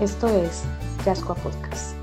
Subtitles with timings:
[0.00, 0.62] Esto es
[1.04, 1.94] Yascoa Podcast.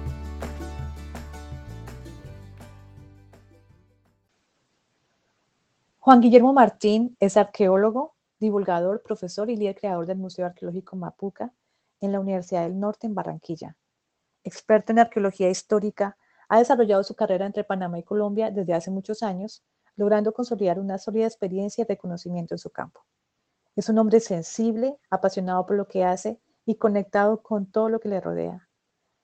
[5.97, 11.51] Juan Guillermo Martín es arqueólogo, divulgador, profesor y líder creador del Museo Arqueológico Mapuca
[11.99, 13.75] en la Universidad del Norte en Barranquilla.
[14.43, 16.17] Experto en arqueología histórica,
[16.49, 19.63] ha desarrollado su carrera entre Panamá y Colombia desde hace muchos años,
[19.95, 23.03] logrando consolidar una sólida experiencia y reconocimiento en su campo.
[23.75, 28.09] Es un hombre sensible, apasionado por lo que hace y conectado con todo lo que
[28.09, 28.67] le rodea.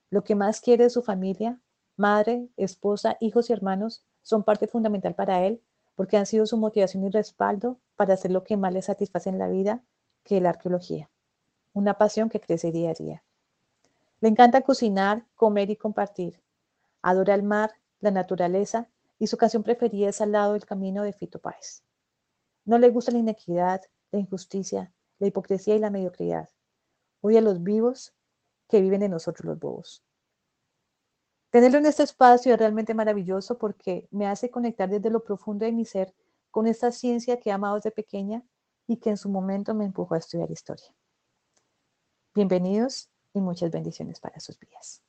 [0.09, 1.59] Lo que más quiere de su familia,
[1.97, 5.61] madre, esposa, hijos y hermanos, son parte fundamental para él
[5.93, 9.39] porque han sido su motivación y respaldo para hacer lo que más le satisface en
[9.39, 9.83] la vida,
[10.23, 11.11] que la arqueología.
[11.73, 13.23] Una pasión que crece día a día.
[14.21, 16.41] Le encanta cocinar, comer y compartir.
[17.01, 18.87] Adora el mar, la naturaleza
[19.19, 21.83] y su canción preferida es Al lado del camino de Fito Páez.
[22.63, 26.47] No le gusta la inequidad, la injusticia, la hipocresía y la mediocridad.
[27.25, 28.13] Odia a los vivos
[28.67, 30.03] que viven en nosotros los bobos.
[31.51, 35.71] Tenerlo en este espacio es realmente maravilloso porque me hace conectar desde lo profundo de
[35.71, 36.13] mi ser
[36.51, 38.43] con esta ciencia que he amado desde pequeña
[38.87, 40.93] y que en su momento me empujó a estudiar historia.
[42.35, 45.01] Bienvenidos y muchas bendiciones para sus vidas.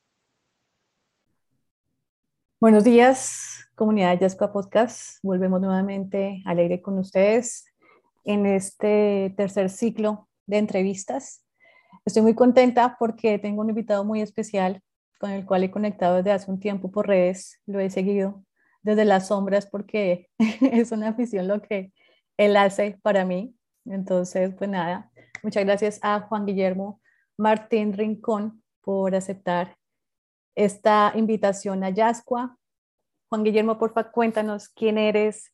[2.61, 5.19] Buenos días, comunidad de Yaspa Podcast.
[5.25, 7.65] Volvemos nuevamente alegre con ustedes
[8.23, 11.44] en este tercer ciclo de entrevistas
[12.05, 14.83] Estoy muy contenta porque tengo un invitado muy especial
[15.19, 18.45] con el cual he conectado desde hace un tiempo por redes, lo he seguido
[18.83, 20.29] desde las sombras porque
[20.61, 21.93] es una afición lo que
[22.37, 23.57] él hace para mí.
[23.87, 25.11] Entonces, pues nada,
[25.43, 27.01] muchas gracias a Juan Guillermo
[27.39, 29.77] Martín Rincón por aceptar
[30.55, 32.59] esta invitación a Yascua.
[33.29, 35.53] Juan Guillermo, porfa, cuéntanos quién eres,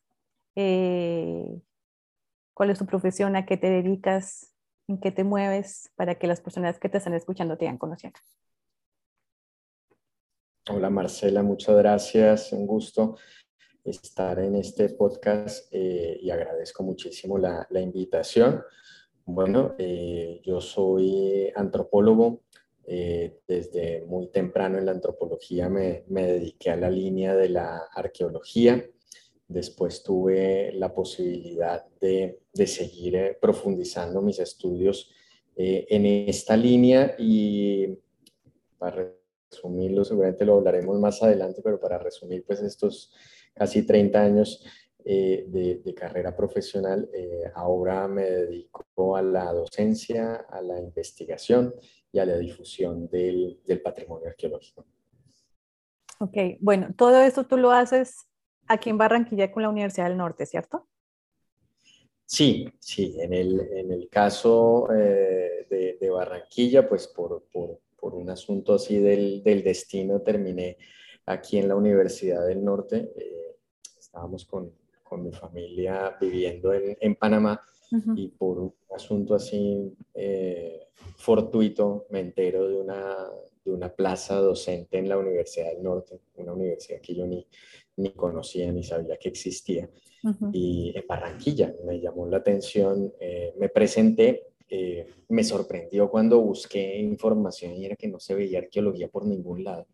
[0.57, 1.61] eh,
[2.55, 4.53] cuál es tu profesión, a qué te dedicas,
[4.91, 8.19] en qué te mueves para que las personas que te están escuchando te vayan conociendo.
[10.69, 13.17] Hola Marcela, muchas gracias, un gusto
[13.85, 18.63] estar en este podcast eh, y agradezco muchísimo la, invitación.
[19.25, 22.43] Bueno, eh, yo soy antropólogo,
[22.85, 27.89] eh, desde muy temprano en la antropología me, me dediqué a la línea de la
[27.95, 28.85] arqueología
[29.51, 35.11] Después tuve la posibilidad de, seguir eh, profundizando mis estudios
[35.57, 37.99] eh, en esta línea y
[38.79, 39.13] para
[39.51, 43.13] resumirlo, seguramente lo hablaremos más adelante, pero para resumir pues estos
[43.53, 44.65] casi 30 años
[45.05, 47.11] eh, de, carrera profesional,
[47.55, 51.75] ahora me dedico a la docencia, a la investigación
[52.13, 54.87] y a la difusión del, del patrimonio arqueológico.
[56.21, 58.30] Ok, bueno, todo esto tú lo haces
[58.67, 60.87] aquí en Barranquilla con la Universidad del Norte, ¿cierto?
[62.25, 68.31] Sí, sí, en el, en el caso eh, de, Barranquilla, pues por, por, por, un
[68.31, 70.77] asunto así del, del, destino terminé
[71.27, 73.13] aquí en la Universidad del Norte.
[73.17, 73.57] Eh,
[73.99, 74.73] estábamos con,
[75.03, 77.61] con, mi familia viviendo en, en Panamá
[78.15, 83.17] y por un asunto así eh, fortuito me entero de una,
[83.65, 87.45] de una plaza docente en la Universidad del Norte, una universidad que yo ni,
[88.01, 89.89] ni conocía ni sabía que existía.
[90.53, 96.99] Y en Barranquilla me llamó la atención, eh, me presenté, eh, me sorprendió cuando busqué
[96.99, 99.87] información y era que no se veía arqueología por ningún lado.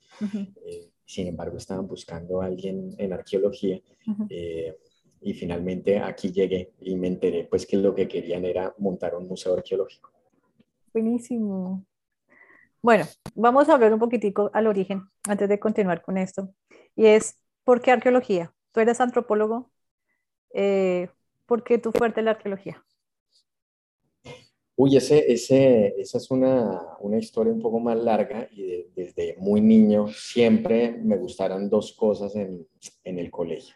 [0.64, 3.80] Eh, sin embargo, estaban buscando a alguien en arqueología.
[5.18, 9.26] y finalmente aquí llegué y me enteré pues que lo que querían era montar un
[9.26, 10.10] museo arqueológico.
[10.92, 11.84] Buenísimo.
[12.82, 13.04] Bueno,
[13.34, 16.54] vamos a hablar un poquitico al origen antes de continuar con esto.
[16.94, 17.36] Y es,
[17.66, 18.54] ¿Por qué arqueología?
[18.70, 19.72] Tú eres antropólogo.
[20.54, 21.08] Eh,
[21.46, 22.84] ¿Por qué tu fuerte la arqueología?
[24.76, 29.60] Uy, ese, ese, esa es una, una, historia un poco más larga y desde muy
[29.60, 32.68] niño siempre me gustaron dos cosas en,
[33.02, 33.74] en el colegio,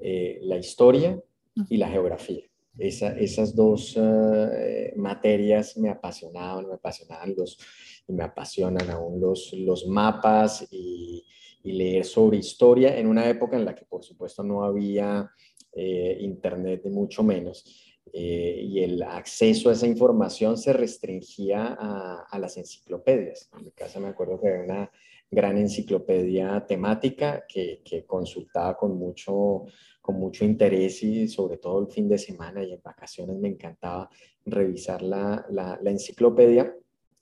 [0.00, 1.22] eh, la historia
[1.68, 2.44] y la geografía.
[2.78, 7.58] Esa, esas dos eh, materias me apasionaban, me apasionaban los,
[8.06, 11.26] y me apasionan aún los, los mapas y,
[11.62, 15.30] y leer sobre historia en una época en la que por supuesto no había
[15.72, 17.64] eh, internet de mucho menos.
[18.12, 23.50] eh, y el acceso a esa información se restringía a, las enciclopedias.
[23.56, 24.90] En mi casa me acuerdo que había una
[25.30, 29.64] gran enciclopedia temática que, consultaba con mucho,
[30.00, 34.08] con mucho interés y sobre todo el fin de semana y en vacaciones me encantaba
[34.46, 36.74] revisar la, la, enciclopedia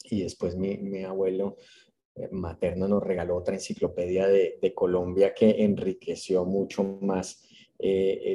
[0.05, 1.57] y después mi, mi abuelo
[2.17, 7.47] eh, materno nos regaló otra enciclopedia de, de Colombia que enriqueció mucho más
[7.79, 8.33] eh,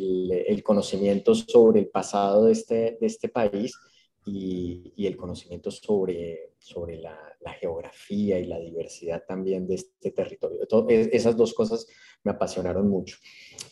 [0.48, 3.76] el, conocimiento sobre el pasado de este, de este país
[4.24, 7.18] y, el conocimiento sobre, sobre la,
[7.60, 10.60] geografía y la diversidad también de este territorio.
[10.90, 11.88] esas dos cosas
[12.24, 13.18] me apasionaron mucho.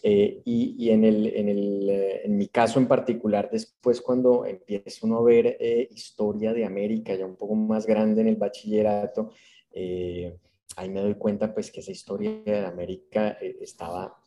[0.02, 1.90] Eh, y, en, el, en, el,
[2.24, 5.56] en, mi caso en particular, después cuando empieza uno a ver
[5.92, 9.30] historia de América ya un poco más grande en el bachillerato,
[9.74, 14.18] ahí me doy cuenta pues que esa historia de América estaba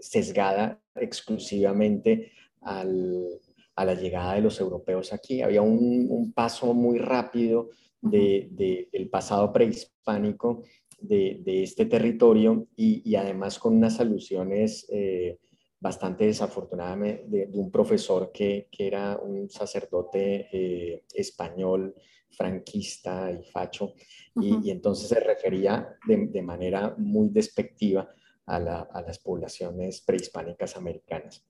[0.00, 5.42] sesgada exclusivamente a la llegada de los europeos aquí.
[5.42, 8.48] Había un, paso muy rápido de,
[8.92, 10.62] del pasado prehispánico
[11.02, 15.38] de, este territorio y, además con unas alusiones eh,
[15.80, 21.94] bastante desafortunadas de, un profesor que, era un sacerdote eh, español
[22.32, 23.94] franquista y facho,
[24.40, 28.08] y, entonces se refería de, manera muy despectiva
[28.46, 31.44] a, las poblaciones prehispánicas americanas.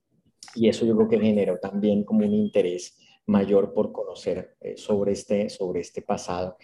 [0.55, 5.13] Y eso yo creo que generó también como un interés mayor por conocer eh, sobre,
[5.13, 6.57] este, sobre este pasado.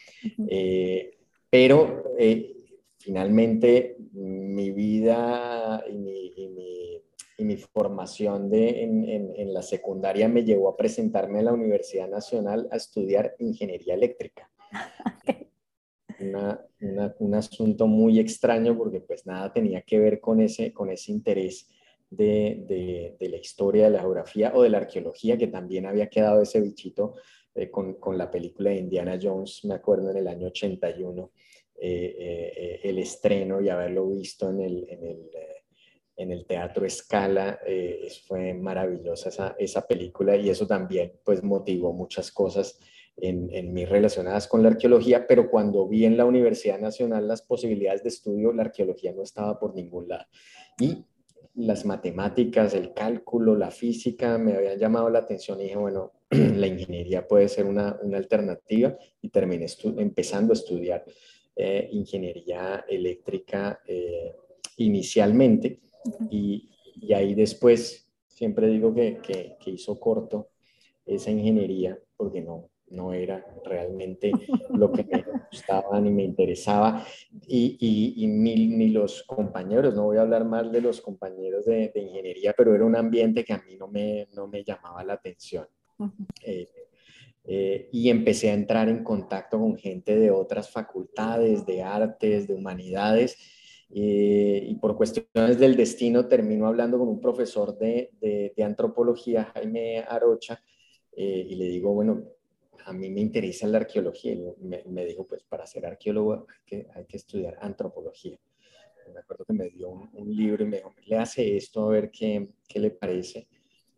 [0.49, 1.19] Eh,
[1.49, 2.55] pero eh,
[2.99, 6.88] finalmente mi vida y mi, y mi,
[7.73, 12.77] formación de, en, en, la secundaria me llevó a presentarme a la Universidad Nacional a
[12.77, 14.51] estudiar ingeniería eléctrica.
[17.21, 21.69] un asunto muy extraño porque pues nada tenía que ver con ese, con ese interés
[22.11, 26.43] de, de, la historia, de la geografía o de la arqueología, que también había quedado
[26.43, 27.15] ese bichito
[27.55, 31.31] eh, con, con, la película de Indiana Jones, me acuerdo en el año 81,
[31.81, 35.31] eh, eh, el estreno y haberlo visto en el, en el,
[36.19, 37.59] en el Teatro Escala,
[38.27, 42.79] fue maravillosa esa, esa película y eso también pues motivó muchas cosas
[43.17, 47.43] en, en mí relacionadas con la arqueología, pero cuando vi en la Universidad Nacional las
[47.43, 50.27] posibilidades de estudio, la arqueología no estaba por ningún lado.
[50.81, 51.05] Y
[51.59, 56.67] las matemáticas, el cálculo, la física me habían llamado la atención y dije, bueno, la
[56.67, 59.67] ingeniería puede ser una, una alternativa y terminé
[59.97, 61.05] empezando a estudiar
[61.57, 64.37] eh, ingeniería eléctrica eh,
[64.77, 65.81] inicialmente
[66.31, 70.51] y, y, ahí después siempre digo que, que, que hizo corto
[71.05, 74.33] esa ingeniería porque no, no era realmente
[74.71, 77.05] lo que me gustaba ni me interesaba.
[77.47, 77.77] Y,
[78.17, 82.75] y, ni, los compañeros, no voy a hablar más de los compañeros de, ingeniería, pero
[82.75, 85.67] era un ambiente que a mí no me, no me llamaba la atención.
[86.45, 86.69] Eh,
[87.45, 92.55] eh, y empecé a entrar en contacto con gente de otras facultades, de artes, de
[92.55, 93.39] humanidades.
[93.95, 99.45] Eh, y por cuestiones del destino termino hablando con un profesor de, de, de antropología,
[99.55, 100.63] Jaime Arocha,
[101.17, 102.23] y le digo, bueno,
[102.89, 104.33] a mí me interesa la arqueología.
[104.33, 108.39] Y me, dijo, pues para ser arqueólogo hay que, hay que estudiar antropología.
[109.13, 112.11] Me acuerdo que me dio un, libro y me dijo, le hace esto a ver
[112.11, 113.49] qué, qué le parece.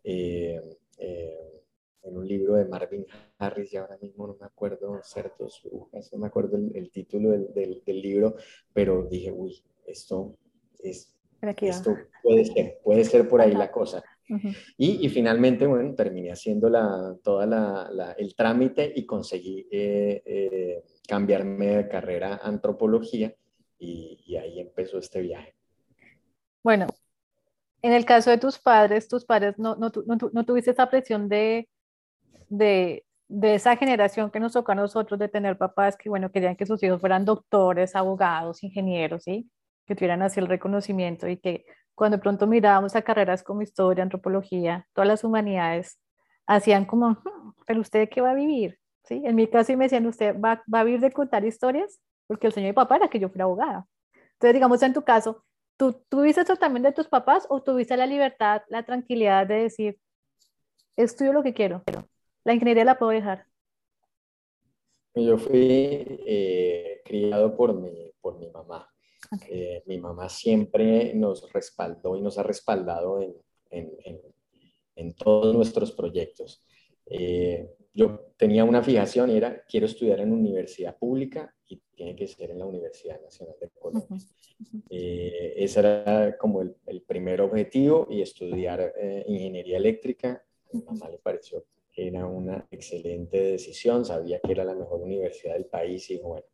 [0.05, 0.61] Eh,
[0.99, 1.63] eh,
[2.03, 3.07] en un libro de Marvin
[3.39, 5.63] Harris, y ahora mismo no me acuerdo, ciertos,
[6.13, 8.37] no me acuerdo el, título del, del, libro,
[8.73, 10.37] pero dije, uy, esto
[10.79, 11.15] es,
[11.61, 14.03] esto puede ser, puede ser por ahí la cosa
[14.77, 21.77] y, finalmente, bueno, terminé haciendo la, toda la, el trámite y conseguí eh, eh, cambiarme
[21.77, 23.35] de carrera a antropología
[23.79, 25.55] y, ahí empezó este viaje.
[26.63, 26.87] Bueno,
[27.83, 31.69] en el caso de tus padres, tus padres no, no, no, tuviste esa presión de,
[32.49, 36.57] de, de, esa generación que nos tocó a nosotros de tener papás que, bueno, querían
[36.57, 39.51] que sus hijos fueran doctores, abogados, ingenieros, ¿sí?
[39.91, 41.65] Que tuvieran así el reconocimiento y que
[41.97, 45.99] cuando de pronto mirábamos a carreras como historia, antropología, todas las humanidades,
[46.47, 49.21] hacían como, hmm, pero usted qué va a vivir, ¿sí?
[49.25, 52.47] En mi caso y me decían, usted va, va a vivir de contar historias, porque
[52.47, 53.89] el sueño de papá era que yo fuera abogada.
[54.35, 55.45] Entonces, digamos, en tu caso,
[55.77, 59.99] ¿tú tuviste eso también de tus papás o tuviste la libertad, la tranquilidad de decir,
[60.95, 61.83] estudio lo que quiero,
[62.45, 63.45] la ingeniería la puedo dejar?
[65.17, 68.89] Yo fui eh, criado por mi, por mi mamá.
[69.49, 73.35] Eh, mi mamá siempre nos respaldó y nos ha respaldado en,
[73.71, 74.21] en,
[74.97, 76.65] en, todos nuestros proyectos.
[77.07, 82.27] Eh, yo tenía una fijación y era, quiero estudiar en universidad pública y tiene que
[82.27, 84.19] ser en la Universidad Nacional de Colombia.
[84.89, 88.93] Eh, ese era como el, el primer objetivo y estudiar
[89.27, 90.45] ingeniería eléctrica.
[90.73, 91.65] A mi mamá le pareció
[92.07, 96.47] era una excelente decisión, sabía que era la mejor universidad del país y bueno,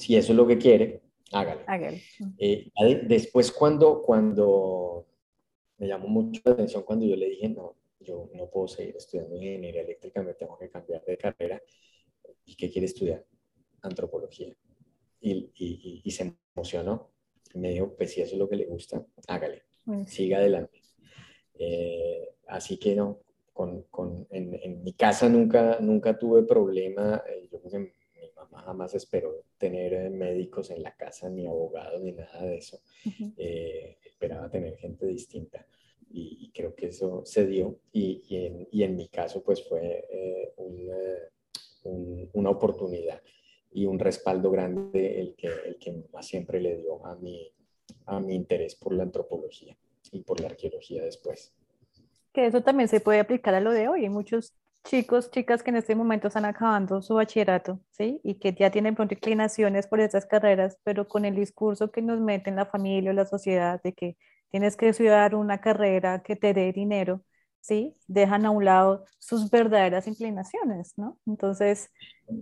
[0.00, 1.60] si eso es lo que quiere, hágalo.
[2.38, 2.70] Eh,
[3.06, 5.06] después cuando, cuando
[5.76, 9.36] me llamó mucho la atención cuando yo le dije, no, yo no puedo seguir estudiando
[9.36, 11.62] ingeniería eléctrica, me tengo que cambiar de carrera.
[12.46, 13.26] ¿Y qué quiere estudiar?
[13.82, 14.56] Antropología.
[15.20, 17.10] Y, y, y se emocionó.
[17.54, 19.64] Me dijo, pues si eso es lo que le gusta, hágale,
[20.06, 20.80] siga adelante.
[21.54, 23.20] Eh, así que no,
[23.52, 27.22] con, con, en, en, mi casa nunca, nunca tuve problema.
[27.28, 27.99] Eh, yo creo que
[28.58, 32.80] jamás esperó tener eh, médicos en la casa, ni abogados, ni nada de eso.
[33.36, 35.66] esperaba tener gente distinta
[36.12, 40.04] y, creo que eso se dio y, y, en, y en, mi caso pues fue
[40.10, 40.52] eh,
[42.32, 43.22] una oportunidad
[43.72, 47.52] y un respaldo grande el que, el que más siempre le dio a mi,
[48.06, 49.76] a mi interés por la antropología
[50.10, 51.54] y por la arqueología después.
[52.32, 54.02] Que eso también se puede aplicar a lo de hoy.
[54.02, 58.20] Hay muchos chicos, chicas que en este momento están acabando su bachillerato, ¿sí?
[58.24, 62.20] Y que ya tienen pronto inclinaciones por esas carreras, pero con el discurso que nos
[62.20, 64.16] mete en la familia o la sociedad de que
[64.50, 67.22] tienes que estudiar una carrera que te dé dinero,
[67.60, 67.96] ¿sí?
[68.08, 71.18] Dejan a un lado sus verdaderas inclinaciones, ¿no?
[71.26, 71.90] Entonces,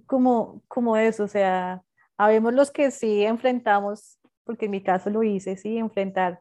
[0.07, 1.83] como, como eso, o sea,
[2.17, 6.41] habemos los que sí enfrentamos, porque en mi caso lo hice, sí, enfrentar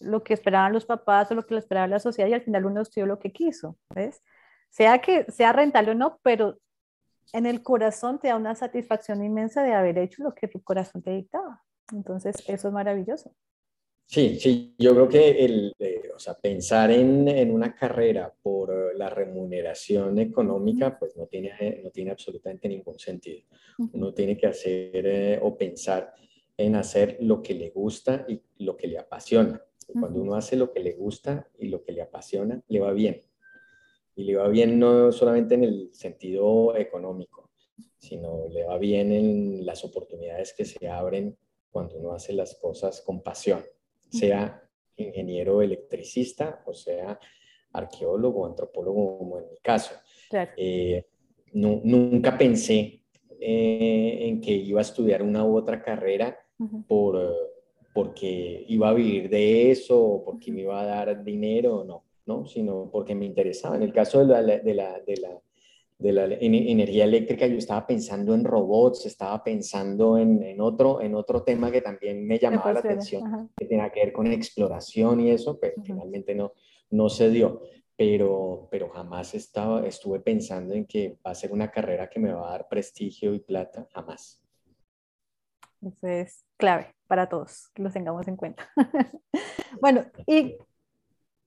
[0.00, 2.80] lo que esperaban los papás o lo que esperaba la sociedad y al final uno
[2.82, 4.20] estudió lo que quiso, ¿ves?
[4.72, 6.58] Sea que sea rentable o no, pero
[7.34, 11.02] en el corazón te da una satisfacción inmensa de haber hecho lo que tu corazón
[11.02, 11.62] te dictaba.
[11.92, 13.34] Entonces, eso es maravilloso.
[14.06, 18.96] Sí, sí, yo creo que el, eh, o sea, pensar en, en, una carrera por
[18.96, 23.42] la remuneración económica, pues no tiene, no tiene absolutamente ningún sentido.
[23.92, 26.14] Uno tiene que hacer eh, o pensar
[26.56, 29.62] en hacer lo que le gusta y lo que le apasiona.
[29.98, 33.22] Cuando uno hace lo que le gusta y lo que le apasiona, le va bien.
[34.14, 37.50] Y le va bien no solamente en el sentido económico,
[37.98, 41.36] sino le va bien en las oportunidades que se abren
[41.70, 43.62] cuando uno hace las cosas con pasión
[44.12, 44.62] sea
[44.96, 47.18] ingeniero electricista o sea
[47.72, 49.94] arqueólogo antropólogo como en mi caso.
[50.56, 51.06] Eh,
[51.54, 53.02] nunca pensé
[53.40, 56.38] eh, en que iba a estudiar una u otra carrera
[56.86, 57.34] por,
[57.94, 62.90] porque iba a vivir de eso porque me iba a dar dinero, no, no, sino
[62.90, 63.76] porque me interesaba.
[63.76, 65.40] En el caso de la, de la, de la
[66.02, 71.14] de la energía eléctrica, yo estaba pensando en robots, estaba pensando en, en otro, en
[71.14, 75.30] otro tema que también me llamaba la atención, que tenía que ver con exploración y
[75.30, 76.54] eso, pero finalmente no,
[76.90, 77.62] no se dio.
[77.94, 82.32] Pero, pero jamás estaba, estuve pensando en que va a ser una carrera que me
[82.32, 84.42] va a dar prestigio y plata, jamás.
[85.80, 88.68] Eso es clave para todos, que lo tengamos en cuenta.
[89.80, 90.56] bueno, ¿y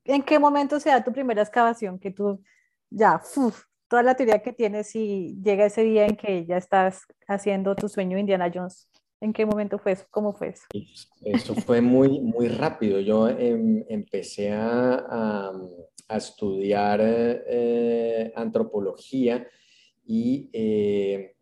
[0.05, 1.99] en qué momento se da tu primera excavación?
[1.99, 2.41] Que tú
[2.89, 3.21] ya,
[3.87, 7.89] toda la teoría que tienes y llega ese día en que ya estás haciendo tu
[7.89, 8.89] sueño Indiana Jones.
[9.21, 10.05] ¿En qué momento fue eso?
[10.11, 10.65] ¿Cómo fue eso?
[11.23, 12.99] Eso fue muy, muy rápido.
[12.99, 15.51] Yo em, empecé a,
[16.07, 19.47] a, estudiar eh, antropología
[20.05, 21.34] y eh,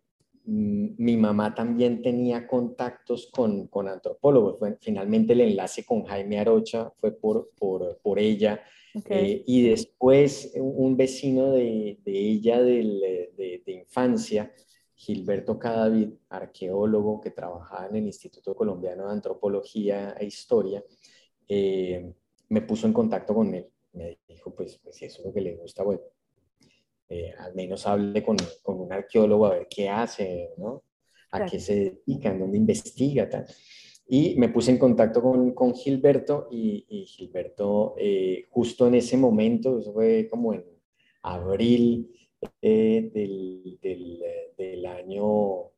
[0.46, 4.58] mi mamá también tenía contactos con, con antropólogos.
[4.82, 8.62] finalmente el enlace con Jaime Arocha fue por, por, por ella
[9.10, 14.54] eh, y después un vecino de, de ella de, de, infancia,
[14.94, 20.84] Gilberto Cadavid, arqueólogo que trabajaba en el Instituto Colombiano de Antropología e Historia,
[21.48, 22.14] eh,
[22.50, 23.68] me puso en contacto con él.
[23.94, 26.02] Me dijo, pues, pues si eso es lo que le gusta, bueno,
[27.14, 30.84] eh, al menos hable con, con, un arqueólogo a ver qué hace, ¿no?
[31.32, 33.46] A qué se dedica, en dónde investiga, tal.
[34.08, 39.80] Y me puse en contacto con, con Gilberto y, Gilberto eh, justo en ese momento,
[39.80, 40.66] eso fue como en
[41.22, 42.12] abril
[42.62, 43.80] eh, del,
[44.58, 45.72] del, año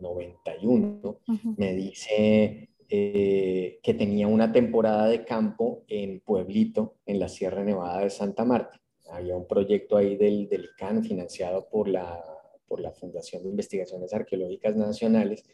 [0.00, 7.64] 91, eh, me dice que tenía una temporada de campo en Pueblito, en la Sierra
[7.64, 8.81] Nevada de Santa Marta.
[9.12, 10.68] Había un proyecto ahí del, del
[11.02, 12.22] financiado por la,
[12.66, 15.44] por la Fundación de Investigaciones Arqueológicas Nacionales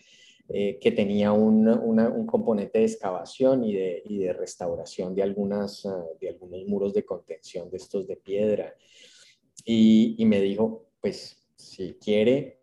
[0.50, 5.84] eh, que tenía un, un, componente de excavación y de, y de restauración de, algunas,
[5.84, 8.74] ah, de algunos muros de contención de estos de piedra.
[9.66, 12.62] Y, y, me dijo, pues si quiere,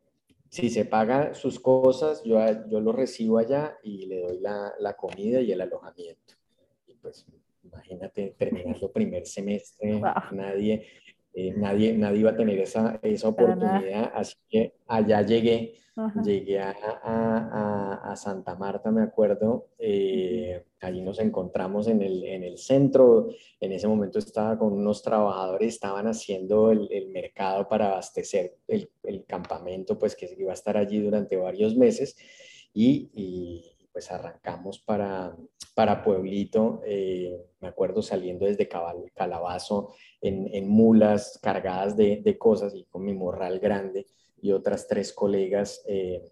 [0.50, 4.96] si se paga sus cosas, yo, yo lo recibo allá y le doy la, la
[4.96, 6.34] comida y el alojamiento.
[6.88, 7.28] Y pues
[7.66, 10.86] imagínate, terminando primer semestre, nadie,
[11.34, 15.74] eh, nadie, nadie iba a tener esa, esa oportunidad, así que allá llegué,
[16.24, 22.44] llegué a, a, a, Santa Marta, me acuerdo, eh, allí nos encontramos en el, en
[22.44, 23.30] el, centro,
[23.60, 28.90] en ese momento estaba con unos trabajadores, estaban haciendo el, el mercado para abastecer el,
[29.04, 32.16] el, campamento, pues que iba a estar allí durante varios meses,
[32.74, 35.34] y, y pues arrancamos para,
[35.74, 42.84] para Pueblito, eh, me acuerdo saliendo desde Calabazo en, mulas cargadas de, de, cosas y
[42.84, 44.06] con mi morral grande
[44.42, 46.30] y otras tres colegas eh,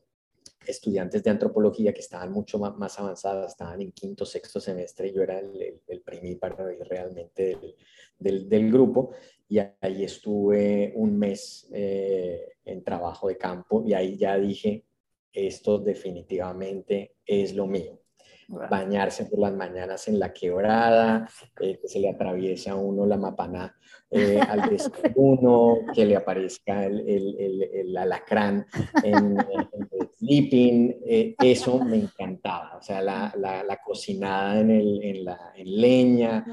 [0.68, 5.40] estudiantes de antropología que estaban mucho más, avanzadas, estaban en quinto, sexto semestre, yo era
[5.40, 7.76] el, el, primíparo realmente del,
[8.20, 9.12] del, del, grupo
[9.48, 14.84] y ahí estuve un mes eh, en trabajo de campo y ahí ya dije,
[15.34, 18.00] esto definitivamente es lo mío.
[18.48, 21.28] Bañarse por las mañanas en la quebrada,
[21.60, 23.76] eh, que se le atraviese a uno la mapana
[24.12, 28.66] eh, al desayuno, que le aparezca el, el, el, alacrán
[29.02, 32.78] en, el sleeping, eh, eso me encantaba.
[32.78, 36.46] O sea, la, la, la cocinada en, en, la, en leña,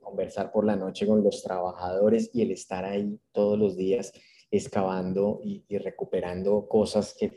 [0.00, 4.12] conversar por la noche con los trabajadores y el estar ahí todos los días
[4.50, 7.30] excavando y, recuperando cosas que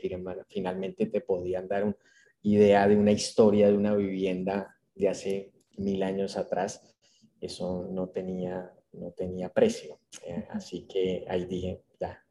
[0.48, 1.96] finalmente te podían dar una
[2.42, 6.96] idea de una historia de una vivienda de hace mil años atrás.
[7.40, 9.98] Eso no tenía, no tenía precio.
[10.26, 12.22] Eh, así que ahí dije, ya,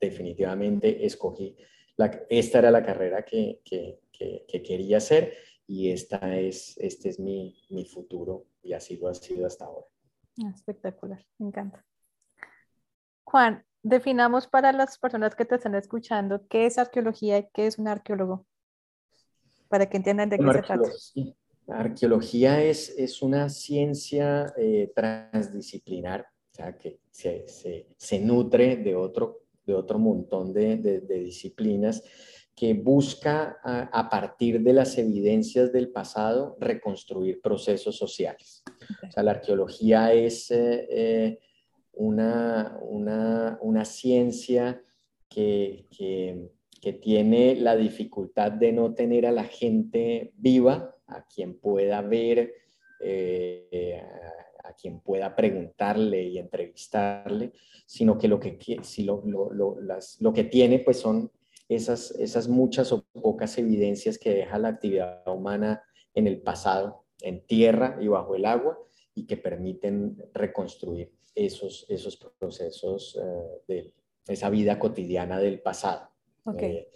[0.00, 1.56] definitivamente escogí,
[1.96, 5.34] la, esta era la carrera que, que, que, quería hacer
[5.66, 9.86] y esta es, este es mi, mi futuro y así lo ha sido hasta ahora.
[10.44, 11.84] Ah, espectacular, me encanta.
[13.24, 17.78] Juan, definamos para las personas que te están escuchando qué es arqueología y qué es
[17.78, 18.46] un arqueólogo,
[19.68, 20.90] para que entiendan de qué se trata.
[21.66, 28.76] La arqueología es, es una ciencia eh, transdisciplinar, o sea, que se, se, se, nutre
[28.76, 32.02] de otro, de otro montón de, de, de disciplinas
[32.54, 38.62] que busca a, a, partir de las evidencias del pasado reconstruir procesos sociales.
[39.08, 40.50] O sea, la arqueología es...
[40.50, 41.38] Eh, eh,
[41.96, 44.82] una, una, una ciencia
[45.28, 46.50] que, que,
[47.00, 52.52] tiene la dificultad de no tener a la gente viva, a quien pueda ver,
[53.00, 54.02] eh,
[54.62, 57.52] a, a, quien pueda preguntarle y entrevistarle,
[57.86, 61.32] sino que lo que, si lo, lo, lo, las, lo que tiene pues son
[61.70, 67.46] esas, esas muchas o pocas evidencias que deja la actividad humana en el pasado, en
[67.46, 68.78] tierra y bajo el agua,
[69.14, 73.94] y que permiten reconstruir esos, esos procesos eh, de
[74.28, 76.08] esa vida cotidiana del pasado.
[76.44, 76.76] Okay.
[76.76, 76.90] Eh,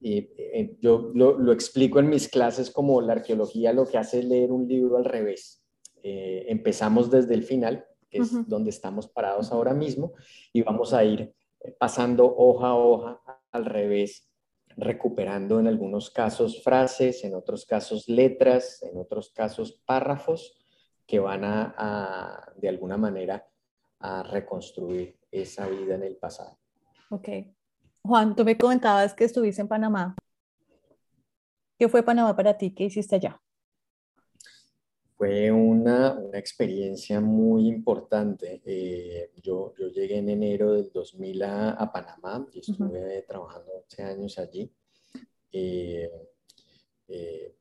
[0.00, 4.18] y eh, yo lo, lo, explico en mis clases como la arqueología lo que hace
[4.18, 5.64] es leer un libro al revés.
[6.02, 8.46] Eh, empezamos desde el final, que es uh -huh.
[8.46, 10.12] donde estamos parados ahora mismo,
[10.52, 11.34] y vamos a ir
[11.78, 14.28] pasando hoja a hoja al revés,
[14.76, 20.58] recuperando en algunos casos frases, en otros casos letras, en otros casos párrafos
[21.06, 23.46] que van a, a de alguna manera
[24.04, 26.58] a reconstruir esa vida en el pasado.
[27.08, 27.28] Ok.
[28.02, 30.14] Juan, tú me comentabas que estuviste en Panamá.
[31.78, 32.74] ¿Qué fue Panamá para ti?
[32.74, 33.40] ¿Qué hiciste allá?
[35.16, 38.60] Fue una, una experiencia muy importante.
[38.66, 43.26] Eh, yo, yo, llegué en enero del 2000 a, a Panamá y estuve uh -huh.
[43.26, 44.70] trabajando 11 años allí.
[45.50, 46.10] Eh,
[47.08, 47.56] eh,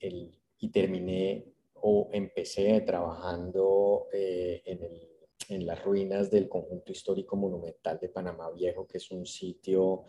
[0.00, 5.09] el, y terminé o empecé trabajando en el
[5.50, 10.04] en las ruinas del conjunto histórico monumental de Panamá Viejo, que es un sitio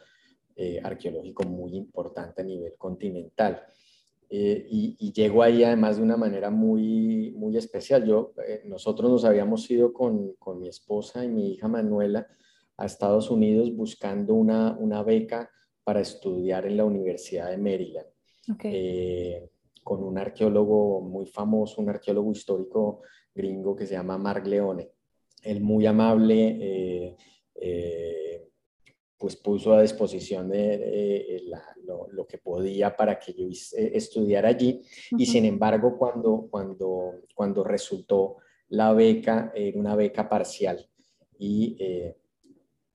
[0.56, 3.64] eh, arqueológico muy importante a nivel continental.
[4.30, 8.06] Eh, y, y, llego ahí además de una manera muy, muy especial.
[8.06, 12.28] Yo, eh, nosotros nos habíamos ido con, con, mi esposa y mi hija Manuela
[12.78, 15.50] a Estados Unidos buscando una, una beca
[15.84, 18.08] para estudiar en la Universidad de Maryland.
[18.54, 18.72] Okay.
[18.74, 19.50] Eh,
[19.84, 23.02] con un arqueólogo muy famoso, un arqueólogo histórico
[23.34, 24.92] gringo que se llama Mark Leone
[25.42, 27.18] él muy amable, eh,
[27.56, 28.48] eh,
[29.18, 34.50] pues puso a disposición de, la, lo, lo, que podía para que yo eh, estudiara
[34.50, 34.82] allí.
[35.12, 35.22] Uh -huh.
[35.22, 38.38] Y sin embargo, cuando, cuando, cuando resultó
[38.70, 40.88] la beca, era una beca parcial
[41.38, 42.16] y eh,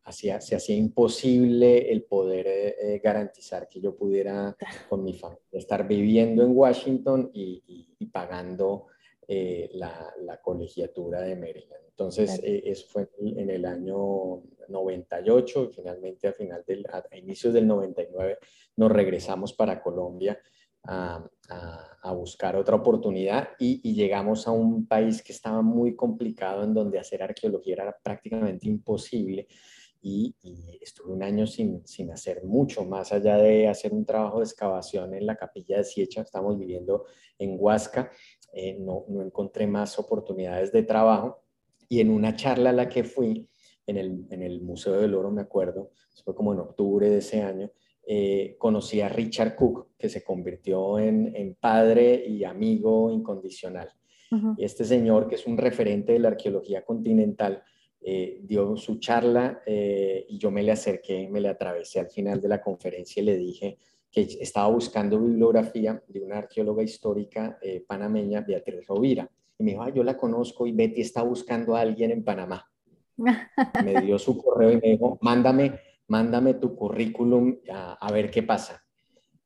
[0.04, 4.56] hacía, se hacía imposible el poder eh, garantizar que yo pudiera
[4.88, 8.86] con mi familia estar viviendo en Washington y, y, y pagando
[9.26, 11.85] eh, la, la, colegiatura de Maryland.
[11.98, 17.54] Entonces, eh, eso fue en el año 98 y finalmente a, final del, a inicios
[17.54, 18.36] del 99
[18.76, 20.38] nos regresamos para Colombia
[20.84, 26.64] a, a, a buscar otra oportunidad y, llegamos a un país que estaba muy complicado,
[26.64, 29.48] en donde hacer arqueología era prácticamente imposible.
[30.02, 30.36] Y,
[30.80, 35.14] estuve un año sin, sin, hacer mucho, más allá de hacer un trabajo de excavación
[35.14, 37.06] en la capilla de Siecha, estamos viviendo
[37.38, 38.10] en Huasca,
[38.52, 41.45] eh, no, no encontré más oportunidades de trabajo.
[41.88, 43.48] Y en una charla a la que fui,
[43.86, 45.90] en el, en el Museo del Oro, me acuerdo,
[46.24, 47.70] fue como en octubre de ese año,
[48.08, 53.90] eh, conocí a Richard Cook, que se convirtió en, padre y amigo incondicional.
[54.56, 57.62] Y este señor, que es un referente de la arqueología continental,
[58.00, 62.40] eh, dio su charla eh, y yo me le acerqué, me le atravesé al final
[62.40, 63.78] de la conferencia y le dije
[64.10, 69.28] que estaba buscando bibliografía de una arqueóloga histórica panameña, Beatriz Rovira.
[69.58, 72.66] Y me dijo, yo la conozco y Betty está buscando a alguien en Panamá.
[73.84, 78.82] me dio su correo y me dijo, mándame mándame tu currículum a, ver qué pasa.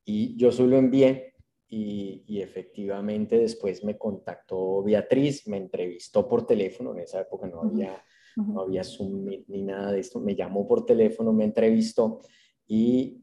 [0.05, 1.35] Y yo solo envié
[1.68, 8.03] y, efectivamente después me contactó Beatriz, me entrevistó por teléfono, en esa época no había,
[8.37, 12.20] no había Zoom ni, nada de esto, me llamó por teléfono, me entrevistó
[12.66, 13.20] y,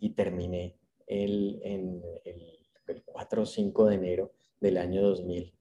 [0.00, 2.52] y, terminé el, en el,
[2.86, 5.57] el 4 o 5 de enero del año 2000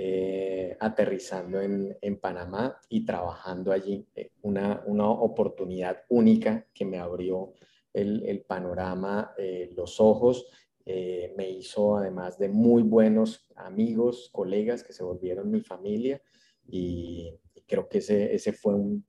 [0.00, 4.06] eh, aterrizando en, Panamá y trabajando allí.
[4.14, 4.80] Eh, una,
[5.10, 7.52] oportunidad única que me abrió
[7.92, 10.46] el, panorama, eh, los ojos,
[10.86, 16.22] me hizo además de muy buenos amigos, colegas que se volvieron mi familia
[16.68, 17.34] y,
[17.66, 19.04] creo que ese, ese fue un,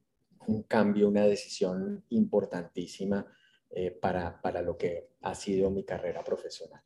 [0.68, 3.28] cambio, una decisión importantísima
[4.02, 6.82] para, para lo que ha sido mi carrera profesional.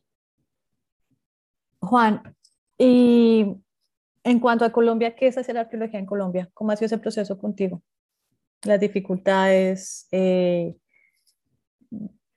[1.79, 2.35] Juan,
[2.77, 3.63] y
[4.23, 6.49] en cuanto a Colombia, ¿qué es hacer arqueología en Colombia?
[6.53, 7.83] ¿Cómo ha sido ese proceso contigo?
[8.63, 10.75] Las dificultades, eh,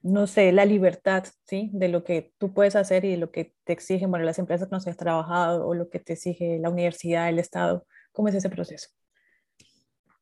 [0.02, 1.70] no sé, la libertad, ¿sí?
[1.72, 4.68] De lo que tú puedes hacer y de lo que te exigen, bueno, las empresas
[4.68, 7.86] con las que has trabajado o lo que te exige la universidad, el Estado.
[8.12, 8.88] ¿Cómo es ese proceso?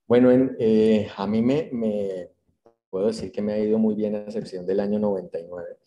[0.06, 2.28] Bueno, eh, a mí me, me,
[2.90, 5.78] puedo decir que me ha ido muy bien a excepción del año 99.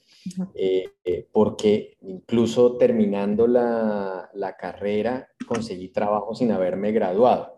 [0.53, 7.57] Eh, eh, porque incluso terminando la, carrera conseguí trabajo sin haberme graduado.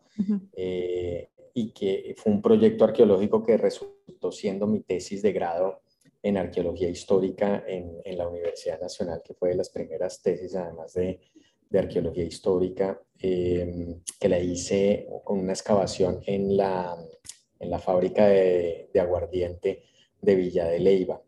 [0.53, 5.81] Eh, y que fue un proyecto arqueológico que resultó siendo mi tesis de grado
[6.21, 11.21] en arqueología histórica en, la Universidad Nacional, que fue de las primeras tesis, además de,
[11.73, 16.97] arqueología histórica, que la hice con una excavación en la,
[17.59, 19.83] en la fábrica de, de aguardiente
[20.21, 21.21] de Villa de Leiva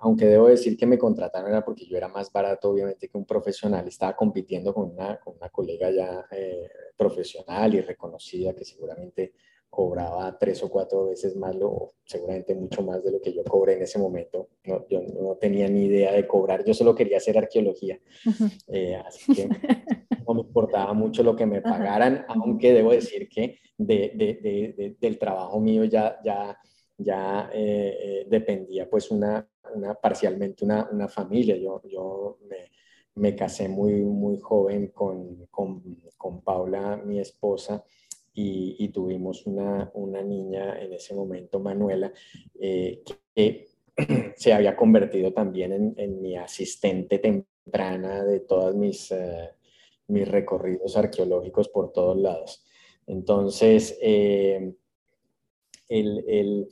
[0.00, 3.24] aunque debo decir que me contrataron era porque yo era más barato, obviamente, que un
[3.24, 3.86] profesional.
[3.88, 9.32] Estaba compitiendo con una, con una colega ya eh, profesional y reconocida que seguramente
[9.70, 13.74] cobraba tres o cuatro veces más, lo, seguramente mucho más de lo que yo cobré
[13.74, 14.48] en ese momento.
[14.64, 18.00] No, yo no tenía ni idea de cobrar, yo solo quería hacer arqueología.
[18.66, 19.48] Eh, así que
[20.26, 24.96] no me importaba mucho lo que me pagaran, aunque debo decir que de, de, de,
[24.98, 26.58] del trabajo mío ya, ya,
[26.98, 31.56] ya eh, dependía pues una, una, parcialmente una, una, familia.
[31.56, 32.70] Yo, yo me,
[33.14, 35.82] me, casé muy, muy joven con, con,
[36.16, 37.84] con Paula, mi esposa,
[38.34, 42.12] y, y tuvimos una, una, niña en ese momento, Manuela,
[42.60, 43.02] eh,
[43.34, 43.68] que
[44.36, 49.50] se había convertido también en, mi asistente temprana de todos mis, eh,
[50.08, 52.64] mis recorridos arqueológicos por todos lados.
[53.06, 54.72] Entonces, eh,
[55.88, 56.68] el, el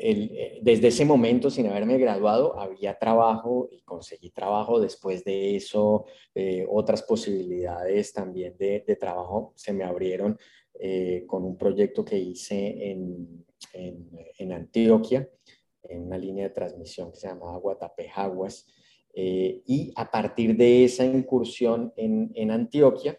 [0.00, 4.80] eh, desde ese momento, sin haberme graduado, había trabajo y conseguí trabajo.
[4.80, 10.38] Después de eso, eh, otras posibilidades también de, trabajo se me abrieron
[10.74, 15.28] eh, con un proyecto que hice en, en, Antioquia,
[15.82, 18.66] en una línea de transmisión que se llamaba Guatapejaguas.
[19.14, 23.18] y a partir de esa incursión en, en Antioquia,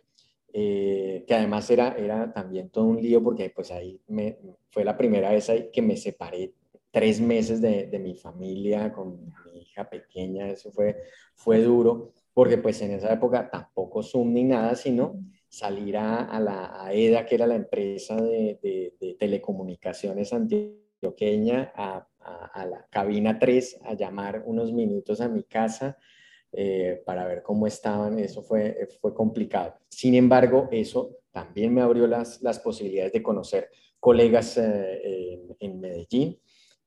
[0.52, 4.02] que además era, era también todo un lío porque pues ahí
[4.70, 6.54] fue la primera vez que me separé
[6.91, 10.97] tres meses de, mi familia con mi hija pequeña, eso fue,
[11.36, 16.89] fue duro, porque pues en esa época tampoco Zoom ni nada, sino salir a, la
[16.91, 22.06] EDA, que era la empresa de, telecomunicaciones antioqueña, a,
[22.65, 25.97] la cabina 3, a llamar unos minutos a mi casa
[26.52, 29.75] eh, para ver cómo estaban, eso fue, fue complicado.
[29.88, 36.39] Sin embargo, eso también me abrió las, las posibilidades de conocer colegas eh, en Medellín,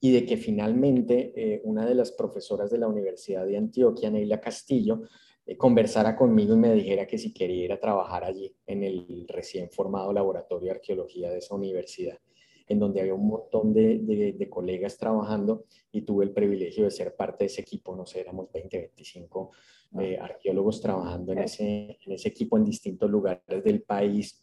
[0.05, 4.41] y de que finalmente eh, una de las profesoras de la Universidad de Antioquia, Neila
[4.41, 5.03] Castillo,
[5.47, 9.25] eh, conversara conmigo y me dijera que si quería ir a trabajar allí en el
[9.29, 12.19] recién formado laboratorio de arqueología de esa universidad.
[12.69, 17.15] en donde había un montón de, de, colegas trabajando y tuve el privilegio de ser
[17.15, 19.51] parte de ese equipo, no sé, éramos 20, 25
[20.01, 24.42] eh, arqueólogos trabajando en ese, en ese equipo en distintos lugares del país,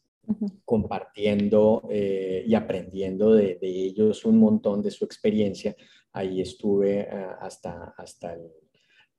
[0.65, 5.75] compartiendo eh, y aprendiendo de, de, ellos un montón de su experiencia.
[6.13, 7.07] Ahí estuve eh,
[7.39, 8.51] hasta, hasta el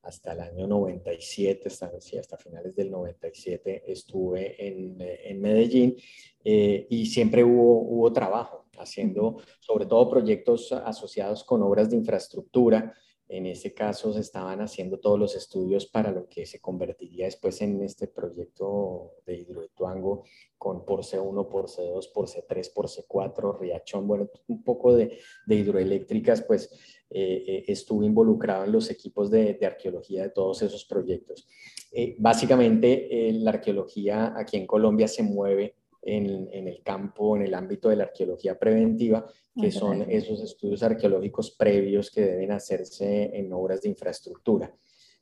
[0.03, 5.97] hasta el año 97, hasta, sí, hasta finales del 97 estuve en, en Medellín
[6.43, 12.95] eh, y siempre hubo, hubo trabajo haciendo sobre todo proyectos asociados con obras de infraestructura.
[13.33, 17.63] En este caso se estaban haciendo todos los estudios para lo que se convertiría después
[17.63, 20.25] en este proyecto de Hidroituango
[20.59, 25.17] con por C1, por C2, por C3, por C4, Riachón, bueno, un poco de,
[25.47, 26.73] hidroeléctricas, pues
[27.09, 31.47] eh, eh, estuve involucrado en los equipos de, arqueología de todos esos proyectos.
[31.93, 37.89] Eh, básicamente, la arqueología aquí en Colombia se mueve en, el campo, en el ámbito
[37.89, 39.27] de la arqueología preventiva,
[39.61, 44.75] que son esos estudios arqueológicos previos que deben hacerse en obras de infraestructura.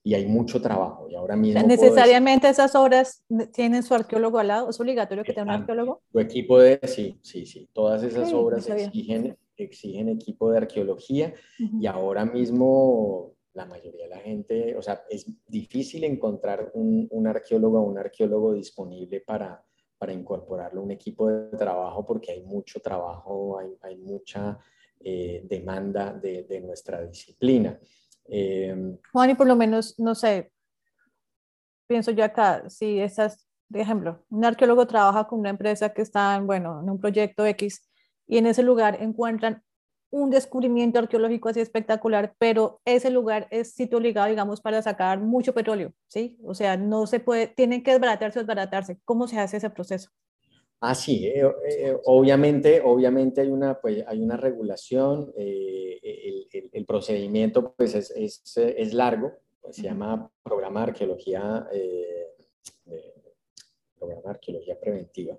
[0.04, 1.08] Y hay mucho trabajo.
[1.10, 1.60] Y ahora mismo.
[1.66, 4.70] ¿Necesariamente esas obras tienen su arqueólogo al lado?
[4.70, 6.02] ¿Es obligatorio que tenga un arqueólogo?
[6.12, 6.78] Tu equipo de.
[6.84, 7.68] Sí, sí, sí.
[7.72, 14.20] Todas esas obras exigen exigen equipo de arqueología y ahora mismo la mayoría de la
[14.20, 19.64] gente, o sea, es difícil encontrar un, un arqueólogo o un arqueólogo disponible para,
[19.98, 24.58] para incorporarlo a un equipo de trabajo porque hay mucho trabajo, hay, mucha
[25.00, 27.78] eh, demanda de, de, nuestra disciplina.
[28.26, 30.52] Eh, Juan, y por lo menos, no sé,
[31.88, 36.36] pienso yo acá, si estás, por ejemplo, un arqueólogo trabaja con una empresa que está,
[36.36, 37.88] en, bueno, en un proyecto X
[38.26, 39.62] y en ese lugar encuentran
[40.10, 45.52] un descubrimiento arqueológico así espectacular, pero ese lugar es sitio obligado, digamos, para sacar mucho
[45.52, 46.38] petróleo, ¿sí?
[46.44, 48.98] O sea, no se puede, tienen que desbaratarse o desbaratarse.
[49.04, 50.10] ¿Cómo se hace ese proceso?
[50.80, 55.98] Ah, sí, eh, eh, obviamente, obviamente hay una, pues, hay una regulación, eh,
[56.52, 61.68] el, el, procedimiento pues es, es, es largo, pues, se llama programa de arqueología,
[63.98, 65.36] programa de arqueología preventiva.